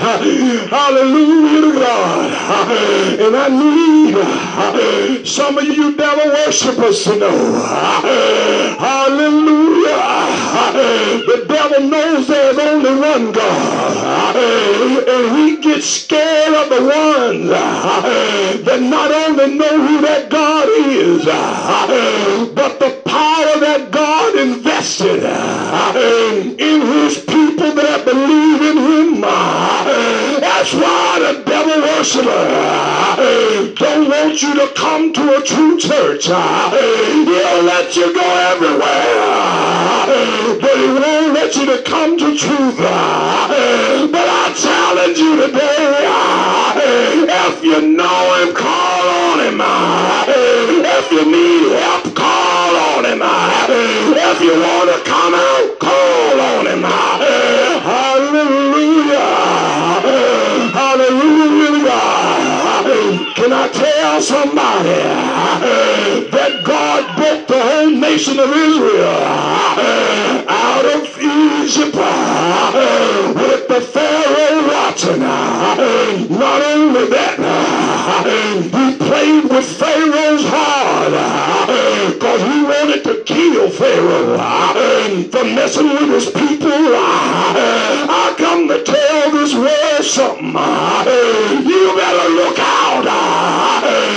Hallelujah 0.70 1.60
to 1.60 1.72
God. 1.78 2.30
And 3.20 3.36
I 3.36 3.48
need 3.48 5.26
some 5.26 5.58
of 5.58 5.64
you 5.64 5.94
devil 5.94 6.32
worshippers 6.32 7.04
to 7.04 7.18
know. 7.18 7.62
Hallelujah. 8.78 9.96
The 11.26 11.44
devil 11.46 11.88
knows 11.88 12.26
there's 12.28 12.58
only 12.58 12.98
one 12.98 13.32
God. 13.32 14.36
And 14.36 15.36
he 15.36 15.60
gets 15.60 15.86
scared 15.86 16.54
of 16.54 16.70
the 16.70 16.82
ones 16.82 17.48
that 17.50 18.80
not 18.80 19.12
only 19.12 19.58
know 19.58 19.86
who 19.86 20.00
that 20.00 20.30
God 20.30 20.68
is, 20.68 21.24
but 22.54 22.78
the 22.78 23.02
power 23.04 23.60
that 23.60 23.90
God 23.90 24.34
invested 24.38 25.22
in 26.58 26.80
his 26.80 27.18
people 27.18 27.74
that 27.74 28.04
believe 28.06 28.62
in 28.62 28.78
him. 28.78 29.24
That's 30.60 30.74
why 30.74 31.18
the 31.24 31.42
devil 31.48 31.80
worshiper 31.80 32.28
uh, 32.28 33.72
don't 33.76 34.10
want 34.10 34.42
you 34.42 34.52
to 34.60 34.68
come 34.76 35.10
to 35.10 35.38
a 35.38 35.42
true 35.42 35.80
church. 35.80 36.28
Uh, 36.28 36.68
he'll 36.76 37.64
let 37.64 37.96
you 37.96 38.12
go 38.12 38.20
everywhere, 38.20 39.24
uh, 39.24 40.58
but 40.60 40.76
he 40.76 40.84
won't 40.84 41.32
let 41.32 41.56
you 41.56 41.64
to 41.64 41.82
come 41.82 42.18
to 42.18 42.36
truth. 42.36 42.76
But 42.76 44.28
I 44.28 44.52
challenge 44.52 45.16
you 45.16 45.48
today, 45.48 45.96
if 47.24 47.64
you 47.64 47.96
know 47.96 48.44
him, 48.44 48.54
call 48.54 49.08
on 49.32 49.40
him. 49.40 49.62
If 50.28 51.10
you 51.10 51.24
need 51.24 51.72
help, 51.80 52.14
call 52.14 52.76
on 52.76 53.06
him. 53.06 53.22
If 53.24 54.40
you 54.42 54.60
want 54.60 54.92
to 54.92 55.00
come 55.08 55.32
out, 55.32 55.78
call 55.78 56.38
on 56.38 56.66
him. 56.66 57.19
Tell 64.10 64.22
somebody 64.22 65.02
that 66.34 66.64
God 66.64 67.16
brought 67.16 67.46
the 67.46 67.62
whole 67.62 67.90
nation 67.90 68.38
of 68.38 68.50
Israel 68.50 69.22
out 70.48 70.84
of 70.84 71.02
Egypt 71.18 71.94
with 73.40 73.68
the 73.68 73.80
Pharaoh 73.80 74.66
watching. 74.66 75.20
Not 75.20 76.60
only 76.74 77.06
that, 77.10 77.36
he 78.26 78.96
played 78.98 79.44
with 79.44 79.66
Pharaoh's 79.78 80.44
heart 80.48 81.12
because 82.12 82.40
he 82.42 82.62
wanted 82.64 83.04
to 83.04 83.22
kill 83.24 83.70
Pharaoh 83.70 84.38
for 85.30 85.44
messing 85.44 85.88
with 85.88 86.10
his 86.10 86.26
people. 86.26 86.70
I 86.72 88.34
come 88.36 88.66
to 88.68 88.82
tell 88.82 89.30
this 89.30 89.54
world 89.54 90.04
something. 90.04 90.46
You 91.70 91.94
better 91.94 92.28
look 92.34 92.58
out 92.58 93.06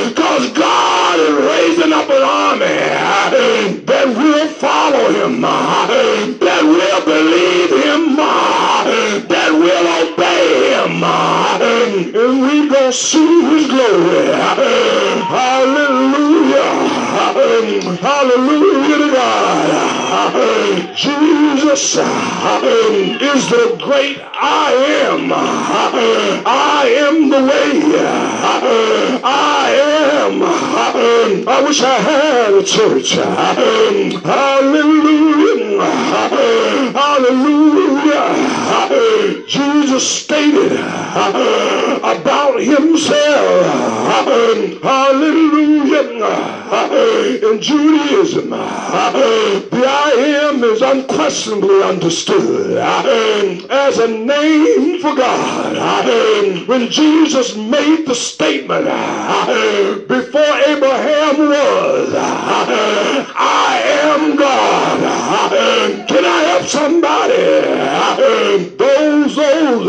because 0.10 0.50
God 0.52 1.20
is 1.20 1.36
raising 1.46 1.94
up 1.94 2.10
an 2.10 2.24
army 2.24 2.80
that 3.86 4.08
will 4.08 4.48
follow 4.48 5.12
him, 5.12 5.42
that 5.42 6.64
will 6.64 7.02
believe 7.06 7.72
him, 7.84 8.16
that 8.16 9.52
will 9.52 9.88
obey 10.02 10.46
him, 10.74 11.04
and 11.04 12.42
we 12.42 12.70
gonna 12.70 12.92
see 12.92 13.42
his 13.52 13.68
glory. 13.68 14.28
Hallelujah. 15.28 16.70
Hallelujah 18.02 18.98
to 18.98 19.10
God. 19.14 19.93
Jesus 20.96 21.98
is 21.98 23.50
the 23.50 23.78
great 23.84 24.20
I 24.22 24.74
am. 25.06 25.32
I 25.34 26.86
am 26.98 27.30
the 27.30 27.42
way. 27.44 27.82
I 29.24 29.70
am. 30.20 30.44
I 31.48 31.62
wish 31.64 31.82
I 31.82 31.96
had 31.96 32.54
a 32.54 32.64
church. 32.64 33.16
Hallelujah. 34.24 35.04
Hallelujah. 36.94 37.83
Jesus 39.48 40.08
stated 40.08 40.72
about 40.74 42.60
himself. 42.60 43.66
Hallelujah. 44.82 46.04
In 47.44 47.60
Judaism, 47.62 48.50
the 48.50 49.84
I 49.86 50.12
am 50.48 50.64
is 50.64 50.82
unquestionably 50.82 51.84
understood 51.84 52.78
as 52.78 53.98
a 54.00 54.08
name 54.08 55.00
for 55.00 55.14
God. 55.16 56.68
When 56.68 56.90
Jesus 56.90 57.56
made 57.56 58.06
the 58.06 58.16
statement, 58.16 58.86
before 60.08 60.58
Abraham 60.68 61.38
was, 61.38 62.14
I 62.16 63.82
am 64.04 64.36
God. 64.36 66.08
Can 66.08 66.26
I 66.26 66.44
help 66.44 66.66
somebody? 66.66 67.44
Those 68.78 69.38
old 69.44 69.88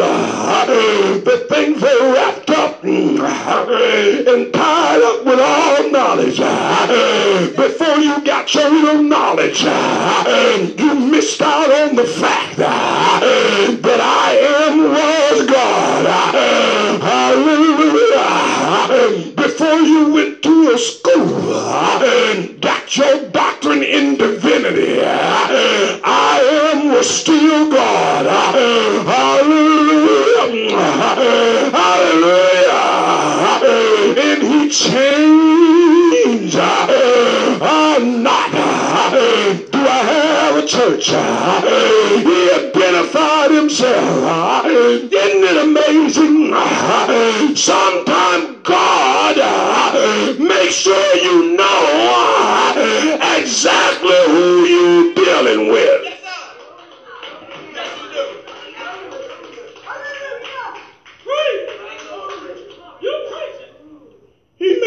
the 1.25 1.47
things 1.49 1.81
they 1.81 1.99
wrapped 2.13 2.51
up 2.51 2.83
and 2.85 4.53
tied 4.53 5.03
up 5.03 5.25
with 5.25 5.41
all 5.41 5.91
knowledge. 5.91 6.39
Before 7.57 7.97
you 7.99 8.21
got 8.25 8.53
your 8.55 8.71
little 8.71 9.03
knowledge, 9.03 9.63
you 9.63 10.95
missed 11.11 11.41
out 11.43 11.71
on 11.71 11.97
the 11.97 12.05
fact 12.05 12.57
that 12.57 13.23
I 14.01 14.37
am 14.69 14.91
was 14.91 15.47
God. 15.51 16.05
Before 19.37 19.81
you 19.81 20.13
went 20.13 20.43
to 20.43 20.71
a 20.75 20.79
school 20.79 21.55
and 22.03 22.61
got 22.61 22.97
your 22.97 23.29
doctrine 23.31 23.83
in 23.83 24.17
divinity, 24.17 25.01
I 25.03 26.41
am 26.73 26.74
still 27.05 27.71
God. 27.71 28.27
Hallelujah. 29.07 29.65
Hallelujah. 31.73 32.85
And 34.21 34.43
he 34.43 34.69
changed. 34.71 36.57
I'm 36.57 38.23
not. 38.23 38.51
Do 39.73 39.79
I 39.79 40.03
have 40.13 40.57
a 40.57 40.67
church? 40.67 41.07
He 41.09 41.15
identified 42.51 43.51
himself. 43.51 44.25
Uh, 44.25 44.63
isn't 44.67 45.13
it 45.13 45.57
amazing? 45.63 46.55
Sometimes 47.57 48.59
God 48.63 49.39
uh, 49.39 50.35
makes 50.39 50.75
sure 50.75 51.17
you 51.17 51.57
know 51.57 52.73
exactly 53.39 54.21
who 54.27 54.65
you're 54.65 54.74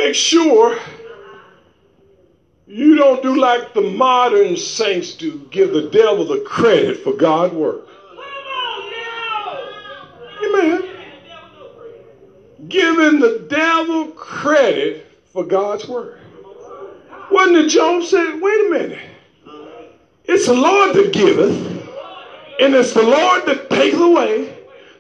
He 0.08 0.12
makes 0.12 0.20
sure 0.20 0.80
you 2.66 2.96
don't 2.96 3.22
do 3.22 3.36
like 3.36 3.74
the 3.74 3.82
modern 3.82 4.56
saints 4.56 5.14
do, 5.16 5.46
give 5.52 5.74
the 5.74 5.90
devil 5.90 6.24
the 6.24 6.40
credit 6.48 7.04
for 7.04 7.12
God's 7.12 7.54
work. 7.54 7.90
Amen. 10.46 10.84
Giving 12.70 13.20
the 13.20 13.48
devil 13.50 14.08
credit 14.12 15.12
for 15.26 15.44
God's 15.44 15.86
work. 15.90 16.20
Wasn't 17.30 17.58
it 17.58 17.68
Job 17.68 18.02
said, 18.02 18.42
wait 18.42 18.68
a 18.68 18.70
minute. 18.70 19.00
It's 20.24 20.46
the 20.46 20.54
Lord 20.54 20.96
that 20.96 21.12
giveth, 21.12 21.52
and 22.62 22.74
it's 22.74 22.94
the 22.94 23.04
Lord 23.04 23.46
that 23.46 23.70
taketh 23.70 24.00
away. 24.00 24.57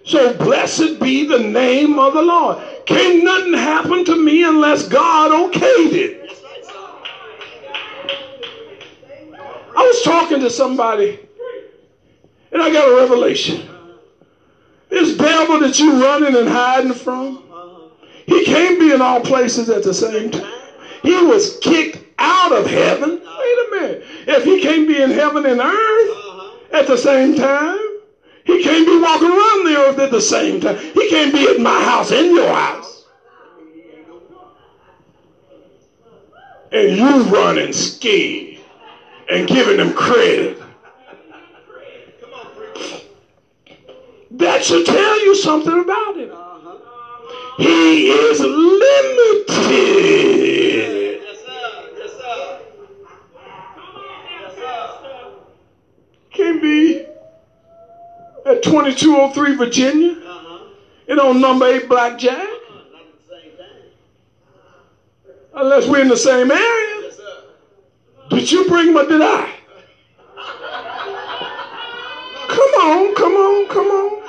So 0.07 0.33
blessed 0.35 1.01
be 1.01 1.27
the 1.27 1.39
name 1.39 1.99
of 1.99 2.13
the 2.13 2.21
Lord. 2.21 2.63
Can't 2.85 3.25
nothing 3.25 3.53
happen 3.53 4.05
to 4.05 4.15
me 4.15 4.41
unless 4.41 4.87
God 4.87 5.31
okayed 5.31 5.91
it. 5.91 6.31
I 9.75 9.81
was 9.81 10.01
talking 10.03 10.39
to 10.39 10.49
somebody 10.49 11.19
and 12.53 12.61
I 12.61 12.71
got 12.71 12.89
a 12.89 12.95
revelation. 12.95 13.67
This 14.87 15.17
devil 15.17 15.59
that 15.59 15.77
you're 15.77 15.99
running 15.99 16.35
and 16.37 16.47
hiding 16.47 16.93
from, 16.93 17.43
he 18.25 18.45
can't 18.45 18.79
be 18.79 18.93
in 18.93 19.01
all 19.01 19.19
places 19.19 19.69
at 19.69 19.83
the 19.83 19.93
same 19.93 20.31
time. 20.31 20.53
He 21.03 21.21
was 21.25 21.59
kicked 21.59 21.99
out 22.17 22.53
of 22.53 22.65
heaven. 22.65 23.09
Wait 23.09 23.19
a 23.19 23.67
minute. 23.71 24.05
If 24.25 24.45
he 24.45 24.61
can't 24.61 24.87
be 24.87 25.01
in 25.01 25.11
heaven 25.11 25.45
and 25.45 25.59
earth 25.59 26.17
at 26.71 26.87
the 26.87 26.97
same 26.97 27.35
time, 27.35 27.86
he 28.47 28.63
can't 28.63 28.87
be 28.87 28.97
walking 28.97 29.27
around 29.29 29.65
the 29.65 29.75
earth 29.77 29.99
at 29.99 30.09
the 30.09 30.21
same 30.21 30.61
time. 30.61 30.77
He 30.77 31.09
can't 31.09 31.33
be 31.33 31.47
at 31.47 31.59
my 31.59 31.83
house 31.83 32.11
in 32.11 32.33
your 32.33 32.47
house. 32.47 33.05
And 36.71 36.97
you 36.97 37.23
running 37.23 37.73
scared 37.73 38.59
and 39.29 39.47
giving 39.47 39.77
them 39.77 39.93
credit. 39.93 40.61
That 44.31 44.63
should 44.63 44.85
tell 44.85 45.25
you 45.25 45.35
something 45.35 45.79
about 45.79 46.15
him. 46.15 46.31
He 47.57 48.07
is 48.09 48.39
limited. 48.39 50.07
Can't 56.31 56.61
be 56.61 57.07
at 58.47 58.63
2203 58.63 59.55
Virginia 59.55 60.15
and 61.09 61.19
on 61.19 61.41
number 61.41 61.65
8 61.65 61.89
Blackjack. 61.89 62.37
Uh-huh. 62.39 63.03
Unless 65.55 65.87
we're 65.87 66.01
in 66.01 66.07
the 66.07 66.17
same 66.17 66.51
area. 66.51 67.11
Did 68.29 68.51
you 68.51 68.67
bring 68.67 68.89
him 68.89 68.97
or 68.97 69.07
did 69.07 69.21
I? 69.21 69.53
Come 72.47 72.73
on, 72.81 73.15
come 73.15 73.33
on, 73.33 73.67
come 73.67 73.87
on. 73.87 74.23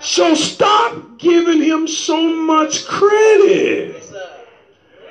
So 0.00 0.34
stop 0.34 1.18
giving 1.18 1.62
him 1.62 1.86
so 1.86 2.22
much 2.22 2.86
credit. 2.86 4.09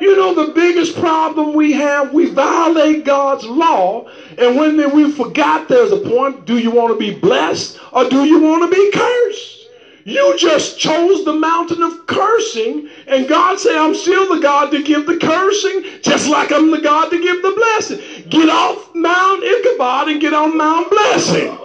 You 0.09 0.15
know 0.15 0.33
the 0.33 0.51
biggest 0.53 0.95
problem 0.95 1.53
we 1.53 1.71
have, 1.73 2.11
we 2.11 2.25
violate 2.25 3.03
God's 3.03 3.45
law, 3.45 4.05
and 4.39 4.57
when 4.57 4.91
we 4.91 5.07
forgot 5.07 5.67
there's 5.67 5.91
a 5.91 5.97
point, 5.97 6.45
do 6.45 6.57
you 6.57 6.71
want 6.71 6.91
to 6.91 6.97
be 6.97 7.11
blessed 7.11 7.77
or 7.91 8.05
do 8.05 8.23
you 8.23 8.39
want 8.39 8.63
to 8.63 8.75
be 8.75 8.89
cursed? 8.89 9.67
You 10.05 10.35
just 10.35 10.79
chose 10.79 11.23
the 11.25 11.33
mountain 11.33 11.83
of 11.83 12.07
cursing, 12.07 12.87
and 13.05 13.27
God 13.27 13.59
said, 13.59 13.77
I'm 13.77 13.93
still 13.93 14.27
the 14.33 14.39
God 14.39 14.71
to 14.71 14.81
give 14.81 15.05
the 15.05 15.15
cursing, 15.15 15.83
just 16.01 16.27
like 16.27 16.51
I'm 16.51 16.71
the 16.71 16.81
God 16.81 17.11
to 17.11 17.19
give 17.19 17.43
the 17.43 17.51
blessing. 17.51 17.99
Get 18.29 18.49
off 18.49 18.89
Mount 18.95 19.43
Ichabod 19.43 20.07
and 20.07 20.19
get 20.19 20.33
on 20.33 20.57
Mount 20.57 20.89
Blessing. 20.89 21.55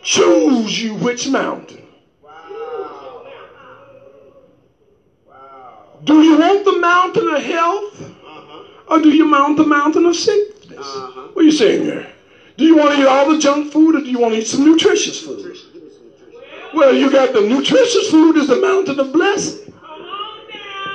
Choose 0.00 0.80
you 0.80 0.94
which 0.94 1.28
mountain. 1.28 1.77
Do 6.08 6.22
you 6.22 6.38
want 6.38 6.64
the 6.64 6.78
mountain 6.78 7.28
of 7.28 7.42
health? 7.42 8.00
Uh-huh. 8.00 8.94
Or 8.94 9.02
do 9.02 9.10
you 9.10 9.30
want 9.30 9.58
the 9.58 9.66
mountain 9.66 10.06
of 10.06 10.16
sickness? 10.16 10.78
Uh-huh. 10.78 11.28
What 11.34 11.42
are 11.42 11.44
you 11.44 11.52
saying 11.52 11.86
there? 11.86 12.10
Do 12.56 12.64
you 12.64 12.78
want 12.78 12.94
to 12.94 13.02
eat 13.02 13.06
all 13.06 13.30
the 13.30 13.38
junk 13.38 13.70
food 13.70 13.94
or 13.94 14.00
do 14.00 14.10
you 14.10 14.18
want 14.18 14.32
to 14.32 14.40
eat 14.40 14.46
some 14.46 14.64
nutritious 14.64 15.20
food? 15.20 15.54
Well, 16.72 16.94
you 16.94 17.10
got 17.10 17.34
the 17.34 17.42
nutritious 17.42 18.10
food 18.10 18.38
is 18.38 18.48
the 18.48 18.58
mountain 18.58 18.98
of 18.98 19.12
blessing. 19.12 19.74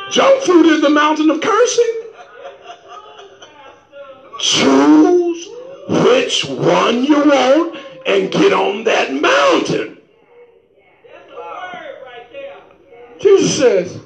Junk 0.09 0.43
food 0.45 0.66
is 0.66 0.82
the 0.82 0.89
mountain 0.89 1.30
of 1.30 1.41
cursing. 1.41 2.01
Choose 4.39 5.47
which 5.89 6.45
one 6.45 7.03
you 7.03 7.24
want 7.24 7.78
and 8.07 8.32
get 8.32 8.51
on 8.51 8.84
that 8.86 9.14
mountain. 9.14 9.99
Jesus 13.20 13.57
says, 13.59 13.99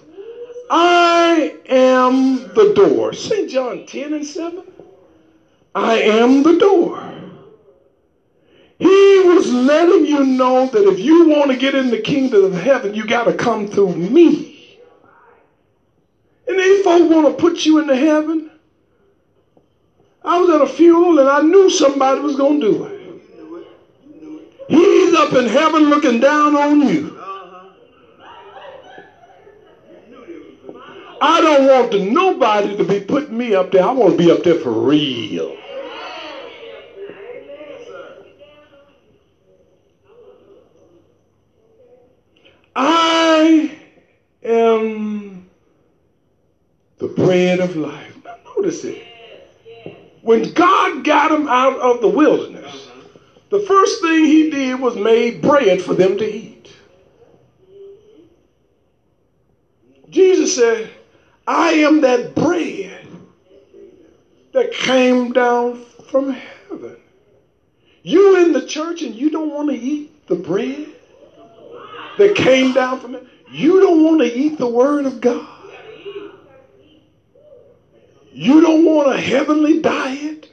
I 0.69 1.55
am 1.67 2.53
the 2.53 2.73
door. 2.73 3.13
St. 3.13 3.49
John 3.49 3.85
10 3.85 4.13
and 4.13 4.25
7. 4.25 4.63
I 5.73 5.95
am 5.95 6.43
the 6.43 6.57
door. 6.57 7.13
He 8.79 9.21
was 9.25 9.51
letting 9.51 10.05
you 10.05 10.23
know 10.23 10.67
that 10.67 10.87
if 10.87 10.99
you 10.99 11.29
want 11.29 11.51
to 11.51 11.57
get 11.57 11.73
in 11.73 11.89
the 11.89 11.99
kingdom 11.99 12.43
of 12.43 12.53
heaven, 12.53 12.93
you 12.93 13.07
got 13.07 13.23
to 13.23 13.33
come 13.33 13.67
through 13.67 13.95
me. 13.95 14.79
And 16.47 16.59
these 16.59 16.83
folks 16.83 17.13
want 17.13 17.27
to 17.27 17.33
put 17.41 17.65
you 17.65 17.79
into 17.79 17.95
heaven. 17.95 18.51
I 20.23 20.39
was 20.39 20.49
at 20.49 20.61
a 20.61 20.67
funeral 20.67 21.19
and 21.19 21.29
I 21.29 21.41
knew 21.41 21.69
somebody 21.69 22.21
was 22.21 22.35
going 22.35 22.59
to 22.59 22.71
do 22.71 22.83
it. 22.85 22.97
He's 24.67 25.13
up 25.13 25.33
in 25.33 25.47
heaven 25.47 25.89
looking 25.89 26.19
down 26.19 26.55
on 26.55 26.81
you. 26.81 27.16
I 31.21 31.41
don't 31.41 31.67
want 31.67 31.91
to, 31.91 32.03
nobody 32.03 32.77
to 32.77 32.83
be 32.83 32.99
putting 32.99 33.37
me 33.37 33.55
up 33.55 33.71
there. 33.71 33.83
I 33.83 33.91
want 33.91 34.11
to 34.11 34.17
be 34.17 34.31
up 34.31 34.43
there 34.43 34.55
for 34.55 34.71
real. 34.71 35.55
I 42.75 43.75
am 44.43 45.49
the 46.99 47.07
bread 47.07 47.59
of 47.59 47.75
life. 47.75 48.15
Now 48.23 48.35
notice 48.55 48.83
it. 48.83 49.03
When 50.21 50.53
God 50.53 51.03
got 51.03 51.31
them 51.31 51.47
out 51.47 51.79
of 51.79 52.01
the 52.01 52.07
wilderness, 52.07 52.89
the 53.49 53.61
first 53.61 54.01
thing 54.01 54.25
he 54.25 54.49
did 54.51 54.79
was 54.79 54.95
made 54.95 55.41
bread 55.41 55.81
for 55.81 55.93
them 55.93 56.17
to 56.17 56.25
eat. 56.25 56.75
Jesus 60.09 60.55
said, 60.55 60.89
I 61.47 61.71
am 61.71 62.01
that 62.01 62.35
bread 62.35 63.07
that 64.51 64.73
came 64.73 65.31
down 65.31 65.81
from 66.09 66.31
heaven. 66.31 66.97
You 68.03 68.43
in 68.43 68.51
the 68.51 68.65
church 68.65 69.01
and 69.01 69.15
you 69.15 69.29
don't 69.29 69.53
want 69.53 69.69
to 69.69 69.75
eat 69.75 70.27
the 70.27 70.35
bread 70.35 70.89
that 72.17 72.35
came 72.35 72.73
down 72.73 72.99
from 72.99 73.13
heaven. 73.13 73.29
You 73.49 73.79
don't 73.79 74.03
want 74.03 74.19
to 74.21 74.27
eat 74.27 74.57
the 74.57 74.67
word 74.67 75.05
of 75.05 75.21
God. 75.21 75.47
You 78.33 78.61
don't 78.61 78.85
want 78.85 79.13
a 79.13 79.19
heavenly 79.19 79.81
diet. 79.81 80.49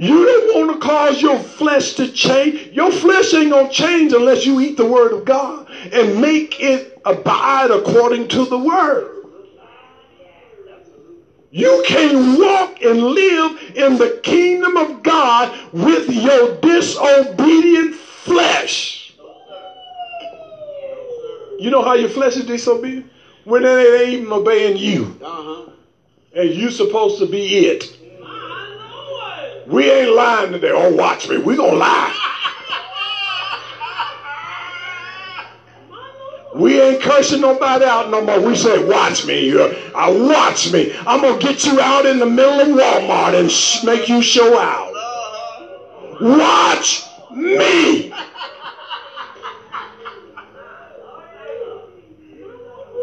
You 0.00 0.24
don't 0.24 0.66
want 0.66 0.80
to 0.80 0.88
cause 0.88 1.20
your 1.20 1.38
flesh 1.38 1.92
to 1.96 2.10
change. 2.10 2.72
Your 2.72 2.90
flesh 2.90 3.34
ain't 3.34 3.50
going 3.50 3.66
to 3.66 3.72
change 3.72 4.14
unless 4.14 4.46
you 4.46 4.58
eat 4.58 4.78
the 4.78 4.86
word 4.86 5.12
of 5.12 5.26
God 5.26 5.70
and 5.92 6.18
make 6.22 6.58
it 6.58 6.98
abide 7.04 7.70
according 7.70 8.28
to 8.28 8.46
the 8.46 8.56
word. 8.56 9.26
You 11.50 11.84
can't 11.86 12.40
walk 12.40 12.80
and 12.80 13.02
live 13.02 13.76
in 13.76 13.98
the 13.98 14.18
kingdom 14.22 14.78
of 14.78 15.02
God 15.02 15.54
with 15.70 16.08
your 16.08 16.58
disobedient 16.62 17.94
flesh. 17.94 19.12
You 21.58 21.68
know 21.68 21.82
how 21.82 21.92
your 21.92 22.08
flesh 22.08 22.38
is 22.38 22.46
disobedient? 22.46 23.04
When 23.44 23.64
it 23.64 23.68
ain't 23.68 24.22
even 24.22 24.32
obeying 24.32 24.78
you. 24.78 25.20
Uh-huh. 25.22 25.72
And 26.34 26.48
you 26.48 26.70
supposed 26.70 27.18
to 27.18 27.26
be 27.26 27.66
it. 27.66 27.99
We 29.70 29.88
ain't 29.88 30.12
lying 30.16 30.50
today. 30.50 30.72
Oh, 30.74 30.92
watch 30.94 31.28
me. 31.28 31.38
we 31.38 31.54
to 31.54 31.62
lie. 31.62 32.16
We 36.56 36.80
ain't 36.80 37.00
cursing 37.00 37.40
nobody 37.40 37.84
out 37.84 38.10
no 38.10 38.20
more. 38.20 38.40
We 38.40 38.56
say, 38.56 38.84
watch 38.84 39.24
me. 39.24 39.54
Uh, 39.56 39.68
uh, 39.94 40.12
watch 40.28 40.72
me. 40.72 40.92
I'm 41.06 41.20
to 41.22 41.38
get 41.38 41.64
you 41.64 41.80
out 41.80 42.04
in 42.04 42.18
the 42.18 42.26
middle 42.26 42.60
of 42.60 42.66
Walmart 42.68 43.38
and 43.38 43.50
sh- 43.50 43.84
make 43.84 44.08
you 44.08 44.20
show 44.20 44.58
out. 44.58 44.92
Watch 46.20 47.04
me. 47.32 48.12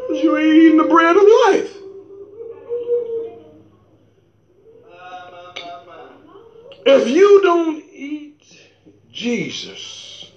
You 0.10 0.38
ain't 0.38 0.58
eating 0.58 0.78
the 0.78 0.84
bread 0.84 1.16
of 1.16 1.24
life. 1.48 1.77
If 6.90 7.10
you 7.10 7.42
don't 7.42 7.84
eat 7.92 8.42
Jesus, 9.12 10.32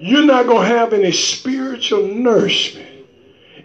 you're 0.00 0.24
not 0.24 0.46
going 0.46 0.68
to 0.68 0.74
have 0.74 0.92
any 0.92 1.12
spiritual 1.12 2.08
nourishment. 2.08 3.06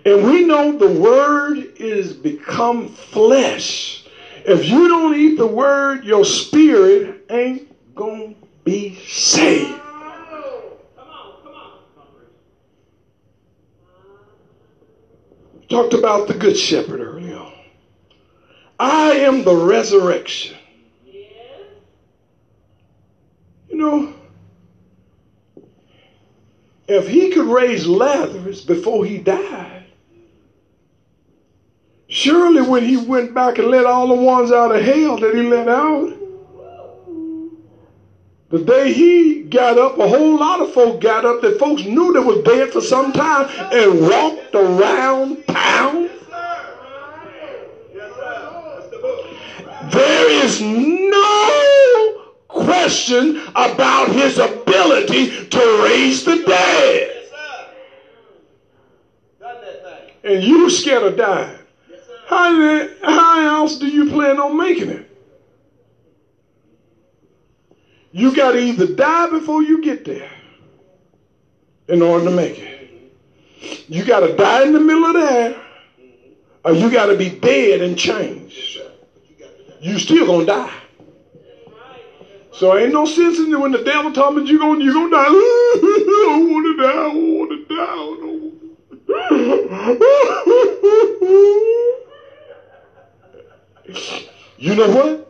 And 0.06 0.24
we 0.24 0.46
know 0.46 0.78
the 0.78 1.00
word 1.02 1.58
is 1.78 2.14
become 2.14 2.90
flesh. 2.90 4.06
If 4.46 4.70
you 4.70 4.88
don't 4.88 5.16
eat 5.16 5.36
the 5.38 5.48
word, 5.48 6.04
your 6.04 6.26
spirit 6.26 7.26
ain't 7.32 7.96
going 7.96 8.36
to 8.36 8.48
be 8.64 9.00
saved. 9.08 9.80
Talked 15.70 15.96
about 15.96 16.28
the 16.28 16.36
good 16.36 16.56
shepherd 16.56 17.00
earlier. 17.00 17.52
I 18.80 19.14
am 19.14 19.44
the 19.44 19.56
resurrection. 19.56 20.56
You 23.74 23.80
know, 23.80 24.14
if 26.88 27.08
he 27.08 27.32
could 27.32 27.48
raise 27.48 27.88
Lazarus 27.88 28.62
before 28.62 29.04
he 29.04 29.18
died, 29.18 29.86
surely 32.08 32.62
when 32.62 32.84
he 32.84 32.98
went 32.98 33.34
back 33.34 33.58
and 33.58 33.70
let 33.70 33.88
all 33.88 34.10
the 34.10 34.14
ones 34.14 34.52
out 34.52 34.76
of 34.76 34.84
hell 34.84 35.18
that 35.18 35.34
he 35.34 35.42
let 35.42 35.68
out, 35.68 36.14
the 38.52 38.60
day 38.60 38.94
he 38.94 39.42
got 39.42 39.80
up, 39.80 39.98
a 39.98 40.08
whole 40.08 40.38
lot 40.38 40.62
of 40.62 40.72
folk 40.72 41.02
got 41.02 41.26
up 41.26 41.42
that 41.42 41.58
folks 41.58 41.82
knew 41.82 42.14
that 42.14 42.22
was 42.22 42.44
dead 42.44 42.70
for 42.70 42.82
some 42.82 43.12
time 43.12 43.50
and 43.74 44.02
walked 44.02 44.54
around 44.54 45.48
town. 45.48 46.12
There 49.90 50.46
is 50.46 50.62
no 50.62 52.23
question 52.74 53.42
about 53.50 54.10
his 54.10 54.38
ability 54.40 55.48
to 55.48 55.84
raise 55.84 56.26
the 56.26 56.44
dead. 56.44 57.10
And 60.24 60.42
you 60.42 60.70
scared 60.70 61.04
of 61.04 61.18
dying. 61.18 61.60
How, 62.28 62.88
how 63.04 63.58
else 63.58 63.78
do 63.78 63.88
you 63.88 64.10
plan 64.10 64.40
on 64.40 64.58
making 64.58 64.90
it? 64.90 65.10
You 68.12 68.34
got 68.36 68.54
to 68.54 68.60
either 68.60 68.88
die 68.88 69.30
before 69.30 69.64
you 69.64 69.82
get 69.84 70.06
there 70.06 70.32
in 71.90 72.02
order 72.02 72.26
to 72.26 72.32
make 72.32 72.58
it. 72.58 73.12
You 73.90 74.06
got 74.06 74.22
to 74.22 74.36
die 74.36 74.64
in 74.64 74.74
the 74.74 74.80
middle 74.80 75.06
of 75.06 75.14
there, 75.14 75.62
or 76.64 76.74
you 76.74 76.90
got 76.90 77.08
to 77.08 77.18
be 77.18 77.30
dead 77.30 77.82
and 77.82 77.98
changed. 77.98 78.80
You 79.82 80.00
still 80.00 80.26
gonna 80.26 80.46
die. 80.46 80.83
So 82.54 82.78
ain't 82.78 82.94
no 82.94 83.06
sense 83.06 83.40
in 83.40 83.52
it 83.52 83.60
when 83.60 83.72
the 83.72 83.84
devil 83.84 84.12
told 84.14 84.36
me 84.36 84.44
you 84.44 84.60
gonna 84.60 84.84
you 84.84 84.94
gonna 84.94 85.10
die. 85.10 85.26
I 85.28 86.20
don't 86.24 86.54
wanna 86.54 86.78
die, 86.78 86.90
I 86.90 87.10
don't 87.10 87.40
wanna 87.40 87.58
die, 87.66 87.90
You 94.58 94.76
know 94.76 94.90
what? 94.92 95.30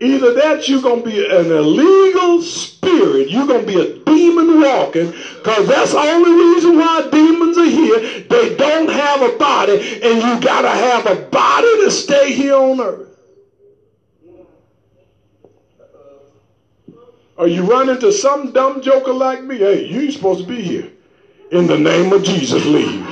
Either 0.00 0.34
that 0.34 0.68
you're 0.68 0.82
gonna 0.82 1.02
be 1.02 1.26
an 1.26 1.50
illegal 1.50 2.40
spirit, 2.40 3.28
you're 3.28 3.46
gonna 3.46 3.66
be 3.66 3.80
a 3.80 3.98
demon 4.04 4.60
walking, 4.60 5.10
because 5.10 5.66
that's 5.66 5.92
the 5.92 5.98
only 5.98 6.30
reason 6.30 6.76
why 6.76 7.08
demons 7.10 7.58
are 7.58 7.64
here. 7.64 8.20
They 8.20 8.54
don't 8.56 8.88
have 8.88 9.22
a 9.22 9.36
body, 9.36 10.00
and 10.02 10.22
you 10.22 10.40
gotta 10.40 10.70
have 10.70 11.06
a 11.06 11.16
body 11.16 11.84
to 11.84 11.90
stay 11.90 12.32
here 12.32 12.54
on 12.54 12.80
earth. 12.80 13.15
Or 17.36 17.46
you 17.46 17.64
run 17.64 17.90
into 17.90 18.12
some 18.12 18.52
dumb 18.52 18.80
joker 18.80 19.12
like 19.12 19.42
me, 19.44 19.58
hey, 19.58 19.84
you 19.84 20.00
ain't 20.00 20.12
supposed 20.14 20.40
to 20.40 20.46
be 20.46 20.62
here. 20.62 20.90
In 21.52 21.66
the 21.66 21.78
name 21.78 22.12
of 22.12 22.24
Jesus, 22.24 22.64
leave. 22.64 23.06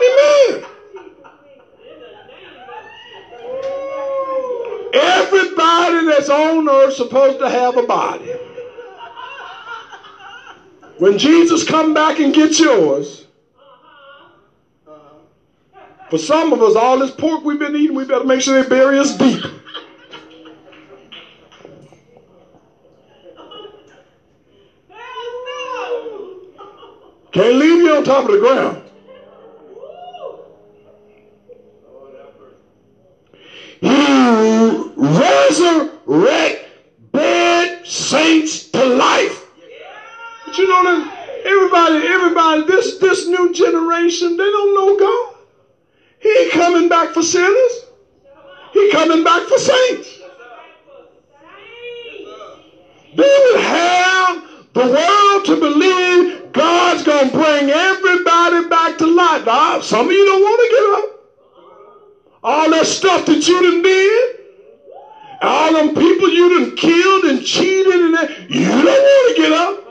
Amen. 0.00 0.64
Everybody 4.94 6.06
that's 6.06 6.28
on 6.28 6.68
earth 6.68 6.94
supposed 6.94 7.40
to 7.40 7.50
have 7.50 7.76
a 7.76 7.82
body. 7.82 8.32
When 10.98 11.18
Jesus 11.18 11.64
come 11.64 11.94
back 11.94 12.20
and 12.20 12.32
get 12.32 12.60
yours, 12.60 13.26
for 16.12 16.18
some 16.18 16.52
of 16.52 16.60
us, 16.60 16.76
all 16.76 16.98
this 16.98 17.10
pork 17.10 17.42
we've 17.42 17.58
been 17.58 17.74
eating, 17.74 17.96
we 17.96 18.04
better 18.04 18.24
make 18.24 18.42
sure 18.42 18.62
they 18.62 18.68
bury 18.68 18.98
us 18.98 19.16
deep. 19.16 19.42
Can't 27.32 27.54
leave 27.54 27.78
you 27.78 27.96
on 27.96 28.04
top 28.04 28.26
of 28.26 28.32
the 28.32 28.40
ground. 28.40 28.82
He 33.80 34.92
resurrect 34.94 36.68
dead 37.14 37.86
saints 37.86 38.68
to 38.68 38.84
life. 38.84 39.46
But 40.44 40.58
you 40.58 40.68
know 40.68 40.82
that 40.84 41.42
everybody, 41.46 42.06
everybody, 42.06 42.64
this 42.66 42.98
this 42.98 43.26
new 43.26 43.54
generation, 43.54 44.36
they 44.36 44.50
don't 44.50 44.74
know 44.74 44.98
God. 44.98 45.31
He 46.22 46.28
ain't 46.28 46.52
coming 46.52 46.88
back 46.88 47.10
for 47.10 47.22
sinners. 47.22 47.86
He 48.72 48.90
coming 48.92 49.24
back 49.24 49.42
for 49.42 49.58
saints. 49.58 50.20
They 53.14 53.50
would 53.52 53.60
have 53.60 54.42
the 54.72 54.86
world 54.86 55.44
to 55.44 55.56
believe 55.60 56.52
God's 56.52 57.02
going 57.02 57.30
to 57.30 57.36
bring 57.36 57.70
everybody 57.70 58.68
back 58.68 58.98
to 58.98 59.06
life. 59.06 59.44
Now, 59.44 59.80
some 59.80 60.06
of 60.06 60.12
you 60.12 60.24
don't 60.24 60.42
want 60.42 60.60
to 60.60 60.68
get 60.76 60.84
up. 60.98 61.18
All 62.44 62.70
that 62.70 62.86
stuff 62.86 63.26
that 63.26 63.46
you 63.46 63.62
done 63.62 63.82
did, 63.82 64.36
all 65.42 65.72
them 65.72 65.88
people 65.88 66.30
you 66.30 66.58
done 66.58 66.76
killed 66.76 67.24
and 67.24 67.44
cheated 67.44 67.94
and 67.94 68.14
that, 68.14 68.50
you 68.50 68.68
don't 68.68 68.84
want 68.84 69.36
to 69.36 69.42
get 69.42 69.52
up. 69.52 69.82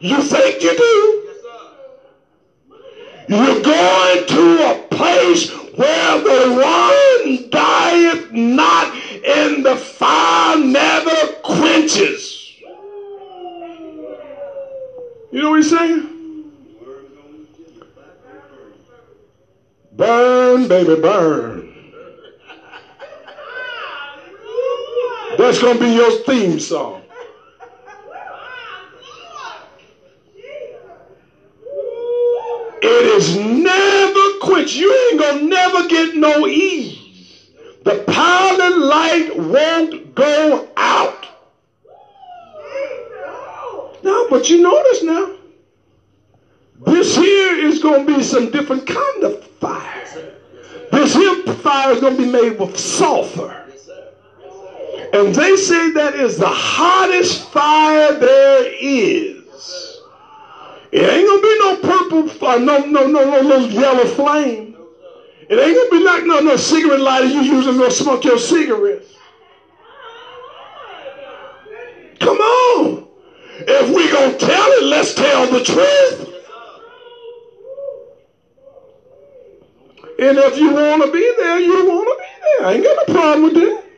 You 0.00 0.22
think 0.22 0.62
you 0.62 0.76
do. 0.76 1.26
You're 3.28 3.62
going 3.62 4.26
to 4.26 4.70
a 4.70 4.86
place 4.88 5.59
where 5.80 6.20
the 6.20 6.54
one 6.60 7.48
dieth 7.48 8.32
not 8.32 8.94
and 9.24 9.64
the 9.64 9.76
fire 9.76 10.58
never 10.58 11.32
quenches. 11.42 12.52
You 15.32 15.42
know 15.42 15.50
what 15.50 15.62
he's 15.62 15.70
saying? 15.70 16.52
Burn, 19.92 20.68
baby, 20.68 21.00
burn. 21.00 21.74
That's 25.38 25.62
going 25.62 25.78
to 25.78 25.82
be 25.82 25.92
your 25.92 26.10
theme 26.24 26.60
song. 26.60 27.02
It 32.82 33.06
is 33.16 33.36
quench. 34.70 34.76
You 34.76 35.10
ain't 35.10 35.20
to 35.20 35.46
never 35.46 35.88
get 35.88 36.16
no 36.16 36.46
ease. 36.46 37.50
The 37.84 38.04
pilot 38.06 38.78
light 38.78 39.36
won't 39.36 40.14
go 40.14 40.68
out. 40.76 41.26
Now, 44.02 44.26
but 44.30 44.48
you 44.48 44.62
notice 44.62 45.02
now, 45.02 45.32
this 46.86 47.14
here 47.16 47.56
is 47.56 47.80
to 48.06 48.16
be 48.16 48.22
some 48.22 48.50
different 48.50 48.86
kind 48.86 49.24
of 49.24 49.44
fire. 49.44 50.04
This 50.90 51.14
here 51.14 51.42
fire 51.54 51.92
is 51.92 52.00
to 52.16 52.22
be 52.22 52.30
made 52.30 52.58
with 52.58 52.78
sulfur. 52.78 53.56
And 55.12 55.34
they 55.34 55.56
say 55.56 55.92
that 55.92 56.14
is 56.14 56.38
the 56.38 56.46
hottest 56.48 57.50
fire 57.50 58.18
there 58.18 58.72
is. 58.80 59.89
It 60.92 61.02
ain't 61.02 61.26
gonna 61.26 61.42
be 61.42 61.58
no 61.58 61.76
purple, 61.76 62.28
fire, 62.28 62.58
no, 62.58 62.78
no, 62.84 63.06
no, 63.06 63.24
no, 63.30 63.42
no 63.42 63.56
yellow 63.66 64.04
flame. 64.06 64.76
It 65.48 65.58
ain't 65.58 65.76
gonna 65.76 65.90
be 65.90 66.04
like 66.04 66.24
no, 66.24 66.40
no 66.40 66.56
cigarette 66.56 67.00
lighter 67.00 67.26
you 67.26 67.42
using 67.42 67.78
to 67.78 67.90
smoke 67.90 68.24
your 68.24 68.38
cigarettes. 68.38 69.14
Come 72.18 72.38
on. 72.38 73.08
If 73.60 73.94
we 73.94 74.10
gonna 74.10 74.36
tell 74.36 74.70
it, 74.72 74.84
let's 74.84 75.14
tell 75.14 75.46
the 75.46 75.64
truth. 75.64 76.26
And 80.18 80.36
if 80.38 80.58
you 80.58 80.72
want 80.74 81.02
to 81.04 81.12
be 81.12 81.32
there, 81.38 81.60
you 81.60 81.88
want 81.88 82.08
to 82.08 82.16
be 82.22 82.28
there. 82.42 82.66
I 82.66 82.72
ain't 82.74 82.84
got 82.84 83.08
no 83.08 83.14
problem 83.14 83.42
with 83.44 83.54
that. 83.54 83.89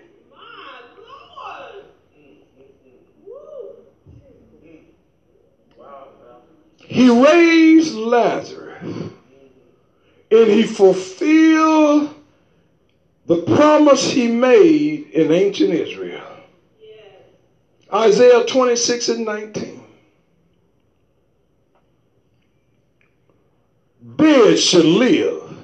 He 6.93 7.09
raised 7.09 7.95
Lazarus 7.95 8.83
and 10.31 10.51
he 10.51 10.65
fulfilled 10.65 12.15
the 13.25 13.43
promise 13.57 14.11
he 14.11 14.29
made 14.29 15.09
in 15.13 15.33
ancient 15.33 15.71
Israel. 15.71 16.23
Isaiah 17.91 18.45
26 18.45 19.09
and 19.09 19.25
19. 19.25 19.83
Dead 24.17 24.59
shall 24.59 24.83
live, 24.83 25.57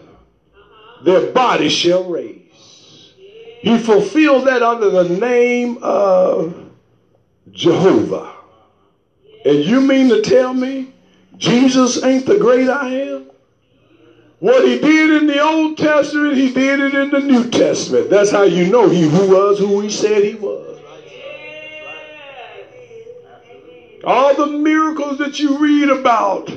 their 1.05 1.31
body 1.33 1.69
shall 1.69 2.05
raise. 2.05 3.13
He 3.61 3.77
fulfilled 3.77 4.47
that 4.47 4.63
under 4.63 4.89
the 4.89 5.11
name 5.11 5.77
of 5.83 6.71
Jehovah. 7.51 8.33
And 9.45 9.59
you 9.59 9.83
mean 9.83 10.09
to 10.09 10.23
tell 10.23 10.55
me 10.55 10.95
Jesus 11.39 12.03
ain't 12.03 12.27
the 12.27 12.39
great 12.39 12.69
I 12.69 12.89
am. 12.89 13.31
What 14.41 14.67
he 14.67 14.79
did 14.79 15.23
in 15.23 15.27
the 15.27 15.41
Old 15.41 15.79
Testament, 15.79 16.37
he 16.37 16.53
did 16.53 16.81
it 16.81 16.95
in 16.95 17.11
the 17.11 17.21
New 17.21 17.51
Testament. 17.51 18.11
That's 18.11 18.31
how 18.31 18.43
you 18.43 18.71
know 18.71 18.89
he 18.89 19.07
was 19.07 19.59
who 19.59 19.81
he 19.81 19.91
said 19.91 20.23
he 20.23 20.35
was. 20.35 20.79
All 24.05 24.35
the 24.35 24.47
miracles 24.47 25.19
that 25.19 25.39
you 25.41 25.59
read 25.59 25.91
about 25.91 26.51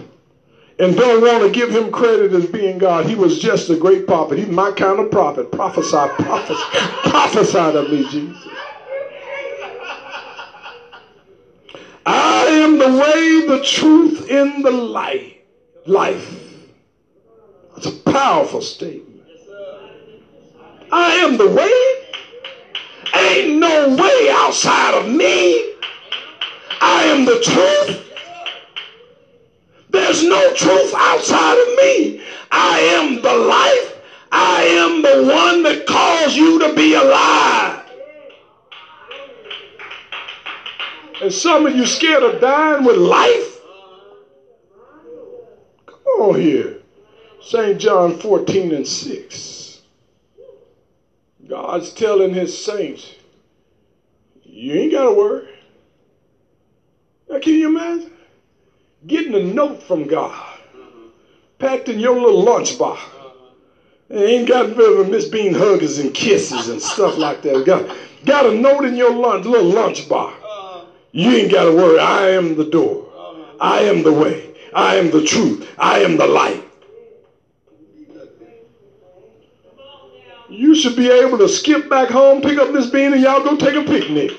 and 0.79 0.95
don't 0.95 1.21
want 1.21 1.43
to 1.43 1.49
give 1.51 1.69
him 1.69 1.91
credit 1.91 2.33
as 2.33 2.47
being 2.47 2.77
God. 2.77 3.05
He 3.05 3.15
was 3.15 3.39
just 3.39 3.69
a 3.69 3.75
great 3.75 4.07
prophet. 4.07 4.37
He's 4.37 4.47
my 4.47 4.71
kind 4.71 4.99
of 4.99 5.11
prophet. 5.11 5.51
Prophesy, 5.51 6.07
prophesy, 6.23 6.63
prophesy 7.09 7.71
to 7.71 7.83
me, 7.89 8.09
Jesus. 8.09 8.47
I 12.05 12.30
the 12.81 12.97
way, 12.97 13.45
the 13.45 13.63
truth, 13.63 14.27
and 14.29 14.65
the 14.65 14.71
light. 14.71 15.45
Life. 15.85 16.39
It's 17.77 17.85
a 17.85 17.91
powerful 17.91 18.61
statement. 18.61 19.21
I 20.91 21.11
am 21.17 21.37
the 21.37 21.49
way. 21.49 21.81
Ain't 23.13 23.59
no 23.59 23.95
way 23.95 24.29
outside 24.31 24.95
of 24.95 25.07
me. 25.07 25.75
I 26.81 27.03
am 27.03 27.25
the 27.25 27.39
truth. 27.39 28.07
There's 29.89 30.23
no 30.23 30.53
truth 30.55 30.93
outside 30.95 31.57
of 31.59 31.67
me. 31.77 32.23
I 32.51 32.79
am 32.97 33.21
the 33.21 33.35
life. 33.35 34.01
I 34.31 34.63
am 34.63 35.01
the 35.01 35.31
one 35.31 35.63
that 35.63 35.85
calls 35.85 36.35
you 36.35 36.59
to 36.59 36.73
be 36.73 36.95
alive. 36.95 37.70
And 41.21 41.31
some 41.31 41.67
of 41.67 41.75
you 41.75 41.85
scared 41.85 42.23
of 42.23 42.41
dying 42.41 42.83
with 42.83 42.97
life? 42.97 43.61
Come 45.85 46.21
on 46.21 46.41
here. 46.41 46.79
St. 47.39 47.79
John 47.79 48.17
14 48.17 48.73
and 48.73 48.87
6. 48.87 49.81
God's 51.47 51.93
telling 51.93 52.33
his 52.33 52.57
saints, 52.65 53.13
you 54.43 54.73
ain't 54.73 54.93
got 54.93 55.09
to 55.09 55.11
worry. 55.11 55.47
Now, 57.29 57.39
can 57.39 57.53
you 57.53 57.69
imagine? 57.69 58.11
Getting 59.05 59.35
a 59.35 59.43
note 59.43 59.83
from 59.83 60.07
God, 60.07 60.59
packed 61.59 61.87
in 61.87 61.99
your 61.99 62.19
little 62.19 62.43
lunchbox. 62.43 62.99
And 64.09 64.19
ain't 64.19 64.47
got 64.47 64.75
to 64.75 65.03
Miss 65.05 65.27
Bean 65.27 65.53
huggers 65.53 65.99
and 65.99 66.13
kisses 66.13 66.69
and 66.69 66.81
stuff 66.81 67.17
like 67.17 67.43
that. 67.43 67.65
Got, 67.65 67.95
got 68.25 68.45
a 68.47 68.53
note 68.55 68.85
in 68.85 68.95
your 68.95 69.13
lunch, 69.13 69.45
little 69.45 69.71
lunchbox. 69.71 70.40
You 71.11 71.29
ain't 71.31 71.51
got 71.51 71.65
to 71.65 71.71
worry. 71.71 71.99
I 71.99 72.29
am 72.29 72.55
the 72.55 72.65
door. 72.65 73.07
I 73.59 73.81
am 73.81 74.03
the 74.03 74.13
way. 74.13 74.55
I 74.73 74.95
am 74.95 75.11
the 75.11 75.23
truth. 75.23 75.67
I 75.77 75.99
am 75.99 76.17
the 76.17 76.27
light. 76.27 76.63
You 80.49 80.75
should 80.75 80.95
be 80.95 81.09
able 81.09 81.37
to 81.37 81.47
skip 81.47 81.89
back 81.89 82.09
home, 82.09 82.41
pick 82.41 82.57
up 82.57 82.73
this 82.73 82.89
Bean, 82.89 83.13
and 83.13 83.21
y'all 83.21 83.41
go 83.41 83.55
take 83.55 83.75
a 83.75 83.83
picnic. 83.83 84.31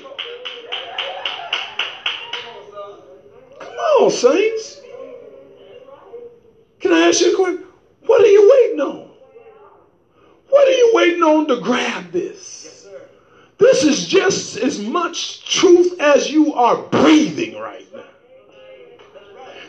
Come 3.59 3.73
on, 3.73 4.11
saints. 4.11 4.81
Can 6.79 6.93
I 6.93 7.07
ask 7.07 7.21
you 7.21 7.33
a 7.33 7.35
question? 7.35 7.65
What 8.05 8.21
are 8.21 8.27
you 8.27 8.49
waiting 8.51 8.81
on? 8.81 9.09
What 10.49 10.67
are 10.67 10.71
you 10.71 10.91
waiting 10.93 11.23
on 11.23 11.47
to 11.47 11.59
grab 11.61 12.11
this? 12.11 12.62
This 13.57 13.83
is 13.83 14.07
just 14.07 14.57
as 14.57 14.79
much 14.79 15.45
truth 15.45 15.99
as 15.99 16.31
you 16.31 16.53
are 16.53 16.77
breathing 16.77 17.59
right 17.59 17.85
now. 17.93 18.03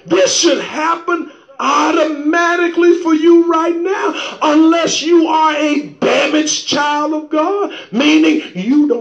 This 0.07 0.35
should 0.35 0.63
happen 0.63 1.31
automatically 1.59 2.99
for 2.99 3.15
you 3.15 3.51
right 3.51 3.77
now 3.77 4.39
unless 4.43 5.03
you 5.03 5.29
are 5.29 5.55
a 5.55 5.87
damaged 5.87 6.67
child 6.67 7.13
of 7.13 7.31
God, 7.31 7.73
meaning 7.93 8.43
you 8.55 8.89
don't 8.89 8.93